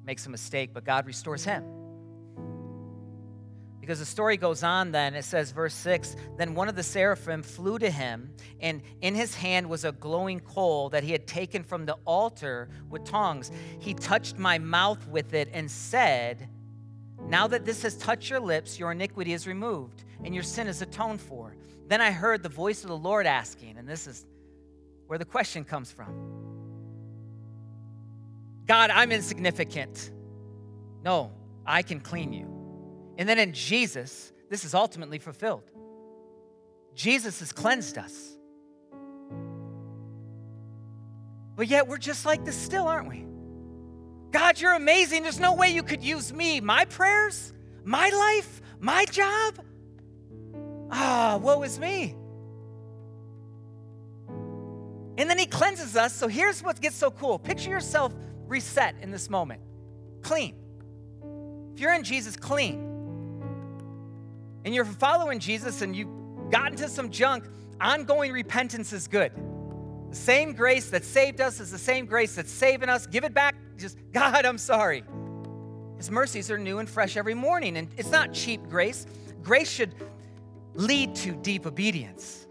makes 0.05 0.27
a 0.27 0.29
mistake, 0.29 0.69
but 0.71 0.83
God 0.83 1.07
restores 1.07 1.43
him. 1.43 1.63
Because 3.81 3.97
the 3.97 4.05
story 4.05 4.37
goes 4.37 4.61
on, 4.61 4.91
then 4.91 5.15
it 5.15 5.25
says, 5.25 5.51
verse 5.51 5.73
6 5.73 6.15
Then 6.37 6.53
one 6.53 6.69
of 6.69 6.75
the 6.75 6.83
seraphim 6.83 7.41
flew 7.41 7.79
to 7.79 7.89
him, 7.89 8.31
and 8.61 8.83
in 9.01 9.15
his 9.15 9.33
hand 9.33 9.67
was 9.67 9.83
a 9.83 9.91
glowing 9.93 10.41
coal 10.41 10.89
that 10.89 11.03
he 11.03 11.11
had 11.11 11.25
taken 11.25 11.63
from 11.63 11.87
the 11.87 11.97
altar 12.05 12.69
with 12.87 13.03
tongs. 13.03 13.49
He 13.79 13.95
touched 13.95 14.37
my 14.37 14.59
mouth 14.59 15.07
with 15.07 15.33
it 15.33 15.49
and 15.51 15.71
said, 15.71 16.49
now 17.29 17.47
that 17.47 17.63
this 17.63 17.83
has 17.83 17.95
touched 17.95 18.29
your 18.29 18.39
lips, 18.39 18.79
your 18.79 18.91
iniquity 18.91 19.33
is 19.33 19.47
removed 19.47 20.03
and 20.23 20.33
your 20.33 20.43
sin 20.43 20.67
is 20.67 20.81
atoned 20.81 21.21
for. 21.21 21.55
Then 21.87 22.01
I 22.01 22.11
heard 22.11 22.43
the 22.43 22.49
voice 22.49 22.83
of 22.83 22.89
the 22.89 22.97
Lord 22.97 23.25
asking, 23.25 23.77
and 23.77 23.87
this 23.87 24.07
is 24.07 24.25
where 25.07 25.19
the 25.19 25.25
question 25.25 25.63
comes 25.63 25.91
from 25.91 26.39
God, 28.65 28.91
I'm 28.91 29.11
insignificant. 29.11 30.11
No, 31.03 31.31
I 31.65 31.81
can 31.81 31.99
clean 31.99 32.33
you. 32.33 32.47
And 33.17 33.27
then 33.27 33.39
in 33.39 33.53
Jesus, 33.53 34.31
this 34.49 34.63
is 34.63 34.73
ultimately 34.73 35.17
fulfilled. 35.17 35.63
Jesus 36.93 37.39
has 37.39 37.51
cleansed 37.51 37.97
us. 37.97 38.37
But 41.55 41.67
yet 41.67 41.87
we're 41.87 41.97
just 41.97 42.25
like 42.25 42.45
this 42.45 42.55
still, 42.55 42.87
aren't 42.87 43.09
we? 43.09 43.25
God, 44.31 44.59
you're 44.59 44.73
amazing. 44.75 45.23
There's 45.23 45.39
no 45.39 45.53
way 45.53 45.69
you 45.69 45.83
could 45.83 46.03
use 46.03 46.33
me, 46.33 46.61
my 46.61 46.85
prayers, 46.85 47.53
my 47.83 48.09
life, 48.09 48.61
my 48.79 49.05
job. 49.05 49.59
Ah, 50.91 51.39
woe 51.41 51.63
is 51.63 51.79
me. 51.79 52.15
And 55.17 55.29
then 55.29 55.37
he 55.37 55.45
cleanses 55.45 55.95
us. 55.97 56.13
So 56.15 56.27
here's 56.27 56.63
what 56.63 56.79
gets 56.79 56.95
so 56.95 57.11
cool. 57.11 57.39
Picture 57.39 57.69
yourself 57.69 58.13
reset 58.47 58.95
in 59.01 59.11
this 59.11 59.29
moment, 59.29 59.61
clean. 60.21 60.55
If 61.73 61.79
you're 61.79 61.93
in 61.93 62.03
Jesus, 62.03 62.35
clean. 62.35 62.85
and 64.65 64.75
you're 64.75 64.85
following 64.85 65.39
Jesus 65.39 65.81
and 65.81 65.95
you've 65.95 66.09
gotten 66.51 66.77
to 66.77 66.89
some 66.89 67.09
junk, 67.09 67.45
ongoing 67.81 68.31
repentance 68.31 68.93
is 68.93 69.07
good. 69.07 69.31
The 70.11 70.15
same 70.15 70.53
grace 70.53 70.89
that 70.89 71.05
saved 71.05 71.41
us 71.41 71.59
is 71.59 71.71
the 71.71 71.77
same 71.77 72.05
grace 72.05 72.35
that's 72.35 72.51
saving 72.51 72.89
us. 72.89 73.07
Give 73.07 73.23
it 73.23 73.33
back. 73.33 73.55
Just, 73.79 73.97
God, 74.11 74.45
I'm 74.45 74.57
sorry. 74.57 75.03
His 75.97 76.11
mercies 76.11 76.51
are 76.51 76.57
new 76.57 76.79
and 76.79 76.89
fresh 76.89 77.17
every 77.17 77.33
morning. 77.33 77.77
And 77.77 77.89
it's 77.97 78.11
not 78.11 78.33
cheap 78.33 78.61
grace. 78.69 79.05
Grace 79.41 79.69
should 79.69 79.95
lead 80.73 81.15
to 81.15 81.31
deep 81.31 81.65
obedience. 81.65 82.47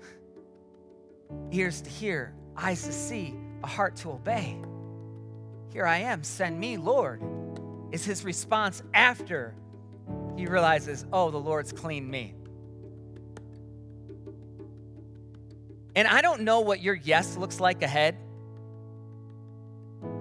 Ears 1.53 1.81
to 1.83 1.91
hear, 1.91 2.35
eyes 2.57 2.83
to 2.85 2.93
see, 2.93 3.35
a 3.63 3.67
heart 3.67 3.97
to 3.97 4.11
obey. 4.11 4.59
Here 5.73 5.87
I 5.87 5.99
am, 5.99 6.25
send 6.25 6.59
me, 6.59 6.77
Lord, 6.77 7.23
is 7.93 8.05
his 8.05 8.25
response 8.25 8.83
after 8.95 9.55
he 10.37 10.47
realizes, 10.47 11.05
oh, 11.13 11.31
the 11.31 11.39
Lord's 11.39 11.73
cleaned 11.73 12.11
me. 12.11 12.35
And 15.95 16.07
I 16.07 16.23
don't 16.23 16.43
know 16.43 16.61
what 16.61 16.81
your 16.81 16.95
yes 16.95 17.37
looks 17.37 17.61
like 17.61 17.83
ahead. 17.83 18.17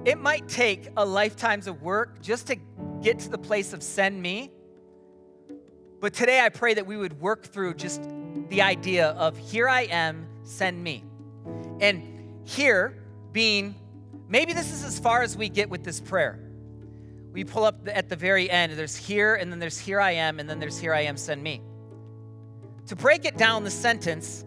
It 0.08 0.18
might 0.18 0.48
take 0.48 0.88
a 0.96 1.06
lifetime's 1.06 1.68
of 1.68 1.82
work 1.82 2.22
just 2.22 2.48
to 2.48 2.56
get 3.02 3.20
to 3.20 3.30
the 3.30 3.38
place 3.38 3.74
of 3.74 3.84
send 3.84 4.22
me. 4.22 4.50
But 6.00 6.14
today 6.14 6.40
I 6.40 6.48
pray 6.48 6.76
that 6.76 6.88
we 6.88 6.96
would 6.96 7.20
work 7.20 7.48
through 7.48 7.74
just 7.74 8.02
the 8.48 8.62
idea 8.62 9.10
of 9.10 9.38
here 9.38 9.68
I 9.68 9.82
am, 9.82 10.26
send 10.44 10.82
me. 10.82 11.04
And 11.82 12.40
here 12.46 13.04
being, 13.34 13.76
maybe 14.30 14.54
this 14.54 14.72
is 14.72 14.86
as 14.86 14.98
far 14.98 15.24
as 15.24 15.36
we 15.36 15.50
get 15.50 15.70
with 15.70 15.84
this 15.84 16.00
prayer. 16.00 16.40
We 17.34 17.44
pull 17.44 17.66
up 17.66 17.86
at 17.90 18.08
the 18.08 18.16
very 18.16 18.50
end, 18.50 18.72
there's 18.72 18.96
here, 18.96 19.36
and 19.36 19.52
then 19.52 19.60
there's 19.60 19.78
here 19.78 20.00
I 20.00 20.12
am, 20.12 20.40
and 20.40 20.50
then 20.50 20.62
there's 20.62 20.80
here 20.80 20.94
I 20.94 21.02
am, 21.02 21.18
send 21.18 21.44
me. 21.44 21.62
To 22.86 22.96
break 22.96 23.26
it 23.26 23.36
down, 23.36 23.66
the 23.66 23.72
sentence, 23.72 24.46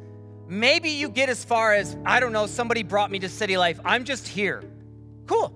maybe 0.48 0.88
you 0.88 1.10
get 1.10 1.28
as 1.28 1.44
far 1.44 1.74
as, 1.74 1.98
I 2.06 2.18
don't 2.18 2.32
know, 2.32 2.46
somebody 2.46 2.82
brought 2.82 3.10
me 3.10 3.18
to 3.18 3.28
City 3.28 3.58
Life, 3.58 3.78
I'm 3.84 4.04
just 4.04 4.26
here. 4.26 4.64
Cool. 5.30 5.52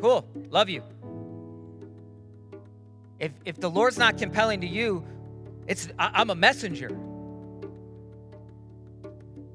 Cool. 0.00 0.26
Love 0.50 0.68
you. 0.68 0.82
If, 3.20 3.30
if 3.44 3.60
the 3.60 3.70
Lord's 3.70 3.96
not 3.96 4.18
compelling 4.18 4.62
to 4.62 4.66
you, 4.66 5.04
it's 5.68 5.88
I, 5.96 6.10
I'm 6.14 6.30
a 6.30 6.34
messenger. 6.34 6.90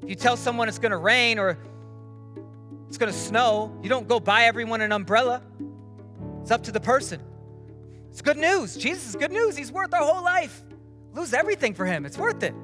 If 0.02 0.08
you 0.08 0.14
tell 0.14 0.38
someone 0.38 0.68
it's 0.68 0.78
going 0.78 0.92
to 0.92 0.96
rain 0.96 1.38
or 1.38 1.58
it's 2.88 2.96
going 2.96 3.12
to 3.12 3.18
snow, 3.18 3.78
you 3.82 3.90
don't 3.90 4.08
go 4.08 4.18
buy 4.18 4.44
everyone 4.44 4.80
an 4.80 4.92
umbrella. 4.92 5.42
It's 6.40 6.50
up 6.50 6.62
to 6.62 6.72
the 6.72 6.80
person. 6.80 7.20
It's 8.08 8.22
good 8.22 8.38
news. 8.38 8.74
Jesus 8.74 9.10
is 9.10 9.16
good 9.16 9.32
news. 9.32 9.54
He's 9.54 9.70
worth 9.70 9.92
our 9.92 10.02
whole 10.02 10.24
life. 10.24 10.62
Lose 11.12 11.34
everything 11.34 11.74
for 11.74 11.84
him. 11.84 12.06
It's 12.06 12.16
worth 12.16 12.42
it. 12.42 12.54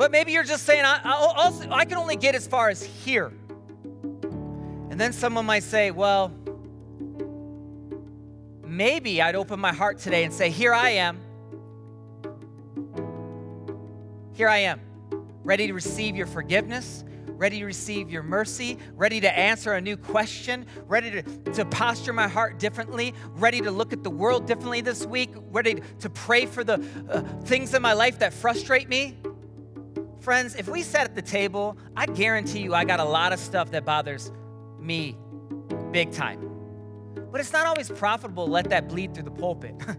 But 0.00 0.10
maybe 0.10 0.32
you're 0.32 0.44
just 0.44 0.64
saying, 0.64 0.82
I, 0.86 0.98
I, 1.04 1.66
I 1.70 1.84
can 1.84 1.98
only 1.98 2.16
get 2.16 2.34
as 2.34 2.46
far 2.46 2.70
as 2.70 2.82
here. 2.82 3.26
And 4.88 4.98
then 4.98 5.12
someone 5.12 5.44
might 5.44 5.62
say, 5.62 5.90
well, 5.90 6.32
maybe 8.64 9.20
I'd 9.20 9.34
open 9.34 9.60
my 9.60 9.74
heart 9.74 9.98
today 9.98 10.24
and 10.24 10.32
say, 10.32 10.48
Here 10.48 10.72
I 10.72 10.88
am. 10.92 11.20
Here 14.32 14.48
I 14.48 14.56
am, 14.60 14.80
ready 15.44 15.66
to 15.66 15.74
receive 15.74 16.16
your 16.16 16.26
forgiveness, 16.26 17.04
ready 17.26 17.58
to 17.58 17.66
receive 17.66 18.10
your 18.10 18.22
mercy, 18.22 18.78
ready 18.94 19.20
to 19.20 19.38
answer 19.38 19.74
a 19.74 19.82
new 19.82 19.98
question, 19.98 20.64
ready 20.86 21.10
to, 21.10 21.22
to 21.52 21.66
posture 21.66 22.14
my 22.14 22.26
heart 22.26 22.58
differently, 22.58 23.12
ready 23.34 23.60
to 23.60 23.70
look 23.70 23.92
at 23.92 24.02
the 24.02 24.08
world 24.08 24.46
differently 24.46 24.80
this 24.80 25.04
week, 25.04 25.34
ready 25.50 25.82
to 25.98 26.08
pray 26.08 26.46
for 26.46 26.64
the 26.64 26.82
uh, 27.10 27.20
things 27.44 27.74
in 27.74 27.82
my 27.82 27.92
life 27.92 28.20
that 28.20 28.32
frustrate 28.32 28.88
me. 28.88 29.18
Friends, 30.20 30.54
if 30.54 30.68
we 30.68 30.82
sat 30.82 31.04
at 31.04 31.14
the 31.14 31.22
table, 31.22 31.78
I 31.96 32.06
guarantee 32.06 32.60
you 32.60 32.74
I 32.74 32.84
got 32.84 33.00
a 33.00 33.04
lot 33.04 33.32
of 33.32 33.38
stuff 33.38 33.70
that 33.70 33.86
bothers 33.86 34.30
me 34.78 35.16
big 35.92 36.12
time. 36.12 36.46
But 37.32 37.40
it's 37.40 37.52
not 37.52 37.66
always 37.66 37.88
profitable 37.88 38.46
to 38.46 38.52
let 38.52 38.68
that 38.70 38.88
bleed 38.88 39.14
through 39.14 39.24
the 39.24 39.30
pulpit. 39.30 39.74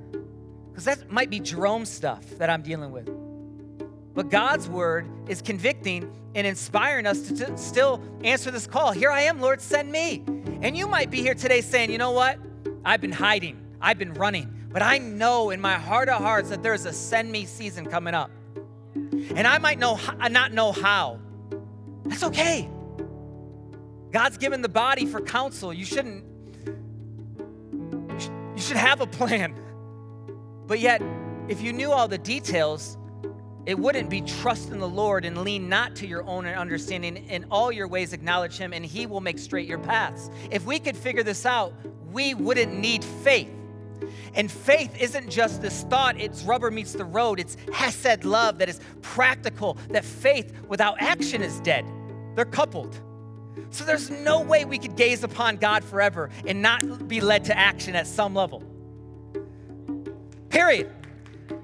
Because 0.72 0.86
that 0.86 1.12
might 1.12 1.30
be 1.30 1.42
Jerome 1.42 1.86
stuff 1.86 2.26
that 2.38 2.50
I'm 2.50 2.62
dealing 2.62 2.92
with. 2.92 3.10
But 4.14 4.30
God's 4.30 4.70
word 4.70 5.06
is 5.28 5.42
convicting 5.42 6.10
and 6.34 6.48
inspiring 6.48 7.06
us 7.06 7.28
to, 7.28 7.58
still 7.58 8.02
answer 8.24 8.52
this 8.52 8.68
call. 8.68 8.94
Here 8.94 9.12
I 9.12 9.24
am, 9.24 9.42
Lord, 9.42 9.60
send 9.60 9.92
me. 9.92 10.24
And 10.62 10.78
you 10.78 10.88
might 10.88 11.12
be 11.12 11.22
here 11.22 11.36
today 11.36 11.60
saying, 11.60 11.92
you 11.92 11.98
know 11.98 12.12
what? 12.12 12.40
I've 12.86 13.02
been 13.02 13.12
hiding, 13.12 13.62
I've 13.82 14.00
been 14.00 14.14
running. 14.14 14.70
But 14.72 14.82
I 14.82 14.98
know 14.98 15.50
in 15.50 15.60
my 15.60 15.74
heart 15.74 16.08
of 16.08 16.22
hearts 16.22 16.50
that 16.50 16.64
there's 16.64 16.86
a 16.86 16.94
send 16.94 17.30
me 17.30 17.46
season 17.46 17.86
coming 17.86 18.14
up. 18.14 18.32
And 19.36 19.48
I 19.48 19.58
might 19.58 19.80
know, 19.80 20.00
not 20.30 20.54
know 20.54 20.72
how. 20.72 21.20
That's 22.06 22.24
okay. 22.24 22.70
God's 24.12 24.38
given 24.38 24.62
the 24.62 24.70
body 24.70 25.06
for 25.06 25.22
counsel. 25.22 25.74
You 25.74 25.86
shouldn't 25.86 26.26
you 28.62 28.68
should 28.68 28.78
have 28.78 29.02
a 29.02 29.08
plan. 29.08 29.56
But 30.68 30.80
yet, 30.80 31.02
if 31.48 31.62
you 31.62 31.74
knew 31.74 31.92
all 31.92 32.08
the 32.08 32.18
details, 32.18 32.98
it 33.66 33.78
wouldn't 33.78 34.10
be 34.10 34.22
trust 34.22 34.70
in 34.70 34.80
the 34.80 34.88
Lord 34.88 35.26
and 35.26 35.40
lean 35.40 35.70
not 35.70 35.96
to 35.98 36.08
your 36.08 36.24
own 36.26 36.46
understanding. 36.46 37.18
In 37.30 37.46
all 37.50 37.72
your 37.72 37.88
ways, 37.88 38.14
acknowledge 38.14 38.58
Him, 38.58 38.74
and 38.74 38.86
He 38.86 39.06
will 39.06 39.22
make 39.22 39.40
straight 39.40 39.68
your 39.68 39.80
paths. 39.80 40.30
If 40.52 40.66
we 40.66 40.80
could 40.80 40.98
figure 40.98 41.24
this 41.24 41.46
out, 41.46 41.74
we 42.12 42.34
wouldn't 42.34 42.78
need 42.78 43.04
faith. 43.04 43.50
And 44.34 44.52
faith 44.52 44.96
isn't 45.00 45.30
just 45.30 45.62
this 45.62 45.84
thought, 45.84 46.20
it's 46.20 46.44
rubber 46.44 46.72
meets 46.72 46.94
the 46.94 47.06
road. 47.06 47.40
It's 47.40 47.58
Hesed 47.74 48.24
love 48.24 48.60
that 48.60 48.70
is 48.70 48.80
practical, 49.02 49.78
that 49.90 50.06
faith 50.06 50.54
without 50.68 51.02
action 51.02 51.42
is 51.42 51.60
dead. 51.62 51.86
They're 52.36 52.46
coupled. 52.46 53.00
So 53.70 53.84
there's 53.84 54.10
no 54.10 54.42
way 54.42 54.66
we 54.66 54.78
could 54.78 54.96
gaze 54.96 55.24
upon 55.24 55.58
God 55.58 55.84
forever 55.84 56.30
and 56.48 56.62
not 56.62 57.08
be 57.08 57.20
led 57.20 57.46
to 57.46 57.58
action 57.58 57.96
at 57.96 58.08
some 58.08 58.34
level. 58.34 58.64
Period. 60.50 60.90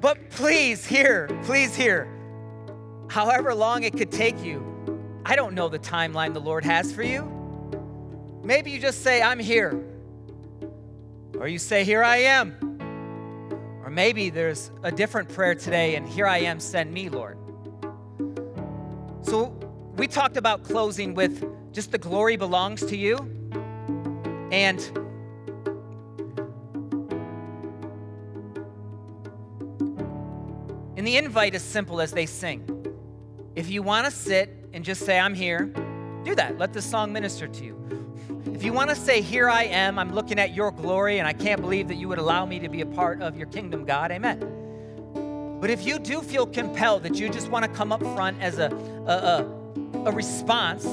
But 0.01 0.30
please 0.30 0.86
hear, 0.86 1.28
please 1.43 1.76
hear, 1.76 2.07
however 3.09 3.55
long 3.55 3.84
it 3.84 3.93
could 3.93 4.11
take 4.11 4.43
you, 4.43 4.63
I 5.26 5.36
don't 5.36 5.53
know 5.53 5.70
the 5.70 5.80
timeline 5.80 6.34
the 6.34 6.41
Lord 6.41 6.63
has 6.65 6.91
for 6.91 7.03
you. 7.03 7.34
Maybe 8.43 8.72
you 8.72 8.80
just 8.80 9.01
say, 9.01 9.22
I'm 9.22 9.39
here. 9.39 9.84
Or 11.40 11.48
you 11.48 11.60
say, 11.60 11.84
Here 11.84 12.04
I 12.04 12.18
am. 12.18 12.58
Or 13.84 13.90
maybe 13.90 14.30
there's 14.30 14.72
a 14.84 14.92
different 14.92 15.30
prayer 15.30 15.56
today, 15.56 15.96
and 15.96 16.08
here 16.08 16.28
I 16.28 16.40
am, 16.40 16.60
send 16.60 16.94
me, 16.94 17.10
Lord. 17.10 17.38
So 19.22 19.58
we 19.96 20.08
talked 20.08 20.38
about 20.38 20.64
closing 20.64 21.14
with 21.14 21.46
just 21.74 21.92
the 21.92 21.98
glory 21.98 22.38
belongs 22.38 22.86
to 22.86 22.98
you. 22.98 23.18
And 24.52 24.80
and 30.98 31.06
the 31.06 31.18
invite 31.18 31.56
is 31.56 31.62
simple 31.62 32.02
as 32.02 32.12
they 32.12 32.26
sing. 32.26 32.74
If 33.56 33.70
you 33.70 33.82
want 33.84 34.06
to 34.06 34.12
sit 34.12 34.70
and 34.74 34.84
just 34.84 35.06
say, 35.06 35.20
I'm 35.20 35.34
here, 35.34 35.66
do 36.24 36.36
that. 36.36 36.58
Let 36.58 36.74
the 36.74 36.82
song 36.82 37.12
minister 37.12 37.48
to 37.48 37.64
you. 37.64 37.76
If 38.58 38.64
you 38.64 38.74
want 38.74 38.89
to 38.89 38.95
say, 38.95 39.22
Here 39.22 39.47
I 39.47 39.66
am, 39.66 39.99
I'm 39.99 40.12
looking 40.14 40.39
at 40.39 40.55
your 40.55 40.72
glory, 40.72 41.20
and 41.20 41.28
I 41.28 41.34
can't 41.34 41.62
believe 41.62 41.88
that 41.89 41.95
you 41.95 42.08
would 42.08 42.18
allow 42.18 42.43
me 42.43 42.58
to 42.58 42.68
be 42.68 42.82
a 42.82 42.88
part 42.88 43.22
of 43.22 43.38
your 43.38 43.45
kingdom, 43.45 43.86
God, 43.86 44.12
amen. 44.12 45.60
But 45.62 45.70
if 45.70 45.86
you 45.86 45.99
do 45.99 46.22
feel 46.22 46.47
compelled 46.47 47.03
that 47.03 47.20
you 47.20 47.30
just 47.30 47.49
want 47.49 47.66
to 47.66 47.72
come 47.72 47.91
up 47.91 48.01
front 48.01 48.41
as 48.41 48.58
a, 48.58 48.72
a, 49.05 50.05
a, 50.05 50.10
a 50.10 50.12
response, 50.12 50.86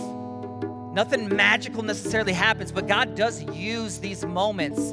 Nothing 0.95 1.35
magical 1.35 1.83
necessarily 1.83 2.33
happens, 2.33 2.71
but 2.71 2.87
God 2.87 3.17
does 3.17 3.43
use 3.53 3.99
these 3.99 4.25
moments 4.25 4.93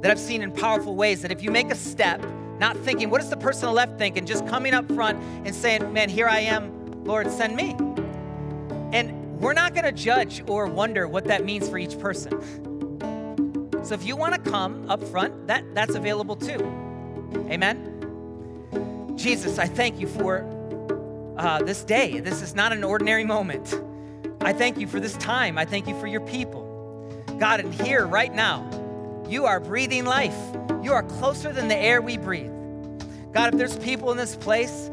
that 0.00 0.10
I've 0.10 0.18
seen 0.18 0.40
in 0.40 0.50
powerful 0.50 0.96
ways. 0.96 1.20
That 1.20 1.30
if 1.30 1.42
you 1.42 1.50
make 1.50 1.70
a 1.70 1.74
step, 1.74 2.24
not 2.58 2.74
thinking, 2.78 3.10
what 3.10 3.20
does 3.20 3.28
the 3.28 3.36
person 3.36 3.68
on 3.68 3.74
the 3.74 3.76
left 3.76 3.98
think, 3.98 4.16
and 4.16 4.26
just 4.26 4.46
coming 4.46 4.72
up 4.72 4.90
front 4.92 5.22
and 5.44 5.54
saying, 5.54 5.92
man, 5.92 6.08
here 6.08 6.26
I 6.26 6.40
am, 6.40 7.04
Lord, 7.04 7.30
send 7.30 7.54
me. 7.54 7.76
We're 9.38 9.52
not 9.52 9.74
gonna 9.74 9.92
judge 9.92 10.42
or 10.46 10.66
wonder 10.66 11.06
what 11.06 11.24
that 11.26 11.44
means 11.44 11.68
for 11.68 11.76
each 11.78 11.98
person. 11.98 12.30
So 13.84 13.94
if 13.94 14.04
you 14.04 14.16
wanna 14.16 14.38
come 14.38 14.90
up 14.90 15.02
front, 15.04 15.46
that, 15.46 15.74
that's 15.74 15.94
available 15.94 16.36
too. 16.36 16.58
Amen? 17.50 19.14
Jesus, 19.16 19.58
I 19.58 19.66
thank 19.66 20.00
you 20.00 20.06
for 20.06 20.44
uh, 21.36 21.62
this 21.62 21.84
day. 21.84 22.20
This 22.20 22.40
is 22.40 22.54
not 22.54 22.72
an 22.72 22.82
ordinary 22.82 23.24
moment. 23.24 23.78
I 24.40 24.52
thank 24.52 24.78
you 24.78 24.86
for 24.86 25.00
this 25.00 25.16
time. 25.18 25.58
I 25.58 25.64
thank 25.64 25.86
you 25.86 25.98
for 26.00 26.06
your 26.06 26.22
people. 26.22 26.64
God, 27.38 27.60
and 27.60 27.74
here 27.74 28.06
right 28.06 28.34
now, 28.34 28.70
you 29.28 29.44
are 29.44 29.60
breathing 29.60 30.04
life. 30.04 30.36
You 30.82 30.92
are 30.92 31.02
closer 31.02 31.52
than 31.52 31.68
the 31.68 31.76
air 31.76 32.00
we 32.00 32.16
breathe. 32.16 32.52
God, 33.32 33.52
if 33.52 33.58
there's 33.58 33.76
people 33.76 34.10
in 34.12 34.16
this 34.16 34.34
place 34.34 34.90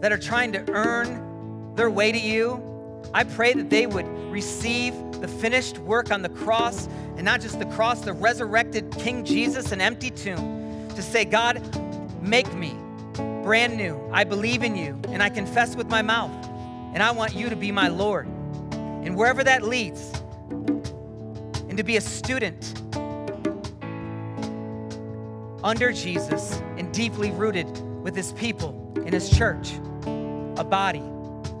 that 0.00 0.10
are 0.12 0.18
trying 0.18 0.52
to 0.52 0.64
earn 0.72 1.74
their 1.76 1.90
way 1.90 2.10
to 2.10 2.18
you, 2.18 2.75
I 3.14 3.24
pray 3.24 3.52
that 3.54 3.70
they 3.70 3.86
would 3.86 4.06
receive 4.30 4.94
the 5.20 5.28
finished 5.28 5.78
work 5.78 6.10
on 6.10 6.22
the 6.22 6.28
cross, 6.28 6.88
and 7.16 7.24
not 7.24 7.40
just 7.40 7.58
the 7.58 7.66
cross, 7.66 8.00
the 8.00 8.12
resurrected 8.12 8.90
King 8.98 9.24
Jesus, 9.24 9.72
an 9.72 9.80
empty 9.80 10.10
tomb. 10.10 10.88
to 10.90 11.02
say, 11.02 11.24
God, 11.24 11.60
make 12.22 12.52
me 12.54 12.74
brand 13.42 13.76
new. 13.76 14.00
I 14.12 14.24
believe 14.24 14.62
in 14.62 14.74
you 14.74 15.00
and 15.08 15.22
I 15.22 15.28
confess 15.28 15.76
with 15.76 15.88
my 15.88 16.02
mouth. 16.02 16.32
And 16.94 17.02
I 17.02 17.10
want 17.10 17.34
you 17.34 17.48
to 17.48 17.56
be 17.56 17.70
my 17.70 17.88
Lord. 17.88 18.26
And 18.72 19.14
wherever 19.14 19.44
that 19.44 19.62
leads, 19.62 20.12
and 21.68 21.76
to 21.76 21.84
be 21.84 21.96
a 21.96 22.00
student 22.00 22.82
under 25.62 25.92
Jesus 25.92 26.60
and 26.76 26.92
deeply 26.92 27.30
rooted 27.30 27.68
with 28.02 28.16
his 28.16 28.32
people 28.32 28.92
in 28.96 29.12
his 29.12 29.30
church, 29.30 29.74
a 30.56 30.64
body, 30.64 31.02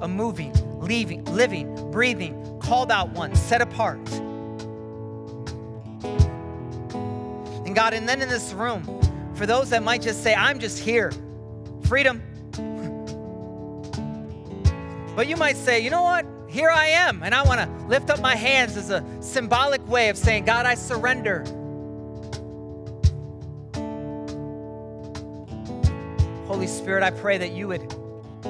a 0.00 0.08
moving, 0.08 0.54
leaving, 0.78 1.24
living, 1.24 1.90
breathing, 1.90 2.60
called 2.60 2.90
out 2.90 3.10
one, 3.10 3.34
set 3.34 3.60
apart. 3.60 3.98
And 7.64 7.74
God, 7.74 7.94
and 7.94 8.08
then 8.08 8.22
in 8.22 8.28
this 8.28 8.52
room, 8.52 8.84
for 9.34 9.46
those 9.46 9.70
that 9.70 9.82
might 9.82 10.02
just 10.02 10.22
say, 10.22 10.34
I'm 10.34 10.58
just 10.58 10.78
here, 10.78 11.12
freedom. 11.84 12.22
But 15.14 15.28
you 15.28 15.36
might 15.36 15.56
say, 15.56 15.80
you 15.80 15.90
know 15.90 16.02
what? 16.02 16.26
Here 16.48 16.70
I 16.70 16.86
am, 16.86 17.22
and 17.22 17.34
I 17.34 17.42
want 17.42 17.60
to 17.60 17.86
lift 17.86 18.08
up 18.10 18.20
my 18.20 18.34
hands 18.34 18.76
as 18.76 18.90
a 18.90 19.04
symbolic 19.20 19.86
way 19.88 20.08
of 20.08 20.16
saying, 20.16 20.44
God, 20.44 20.64
I 20.64 20.74
surrender. 20.74 21.44
Holy 26.46 26.66
Spirit, 26.68 27.02
I 27.02 27.10
pray 27.10 27.38
that 27.38 27.52
you 27.52 27.68
would 27.68 27.92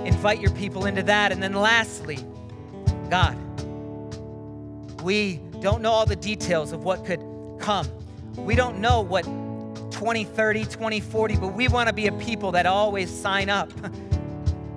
invite 0.04 0.40
your 0.40 0.50
people 0.52 0.86
into 0.86 1.02
that. 1.04 1.32
And 1.32 1.42
then 1.42 1.54
lastly, 1.54 2.18
God, 3.08 3.36
we 5.02 5.36
don't 5.60 5.82
know 5.82 5.92
all 5.92 6.06
the 6.06 6.16
details 6.16 6.72
of 6.72 6.84
what 6.84 7.04
could 7.04 7.20
come. 7.58 7.88
We 8.36 8.54
don't 8.54 8.80
know 8.80 9.00
what 9.00 9.24
2030, 9.92 10.64
2040, 10.64 11.36
but 11.36 11.54
we 11.54 11.68
want 11.68 11.88
to 11.88 11.94
be 11.94 12.06
a 12.06 12.12
people 12.12 12.52
that 12.52 12.66
always 12.66 13.10
sign 13.10 13.48
up. 13.48 13.70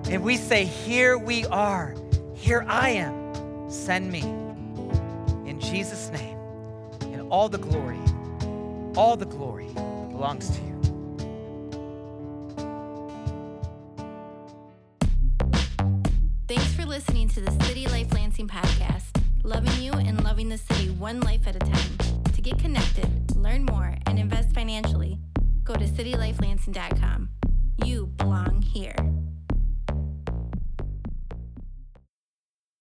And 0.09 0.23
we 0.23 0.37
say, 0.37 0.65
Here 0.65 1.19
we 1.19 1.45
are, 1.45 1.93
here 2.33 2.65
I 2.67 2.89
am, 2.89 3.69
send 3.69 4.11
me. 4.11 4.21
In 5.47 5.59
Jesus' 5.59 6.09
name. 6.09 6.35
And 7.01 7.21
all 7.29 7.47
the 7.47 7.59
glory, 7.59 7.99
all 8.95 9.15
the 9.15 9.27
glory 9.27 9.67
belongs 10.09 10.49
to 10.49 10.61
you. 10.63 10.78
Listening 16.89 17.29
to 17.29 17.39
the 17.39 17.51
City 17.65 17.85
Life 17.85 18.11
Lansing 18.13 18.47
podcast, 18.47 19.21
loving 19.43 19.79
you 19.79 19.93
and 19.93 20.23
loving 20.23 20.49
the 20.49 20.57
city 20.57 20.89
one 20.89 21.19
life 21.19 21.45
at 21.45 21.55
a 21.55 21.59
time. 21.59 22.23
To 22.33 22.41
get 22.41 22.57
connected, 22.57 23.35
learn 23.35 23.63
more, 23.65 23.93
and 24.07 24.17
invest 24.17 24.55
financially, 24.55 25.19
go 25.63 25.75
to 25.75 25.85
citylifelansing.com. 25.85 27.29
You 27.85 28.07
belong 28.07 28.63
here. 28.63 28.95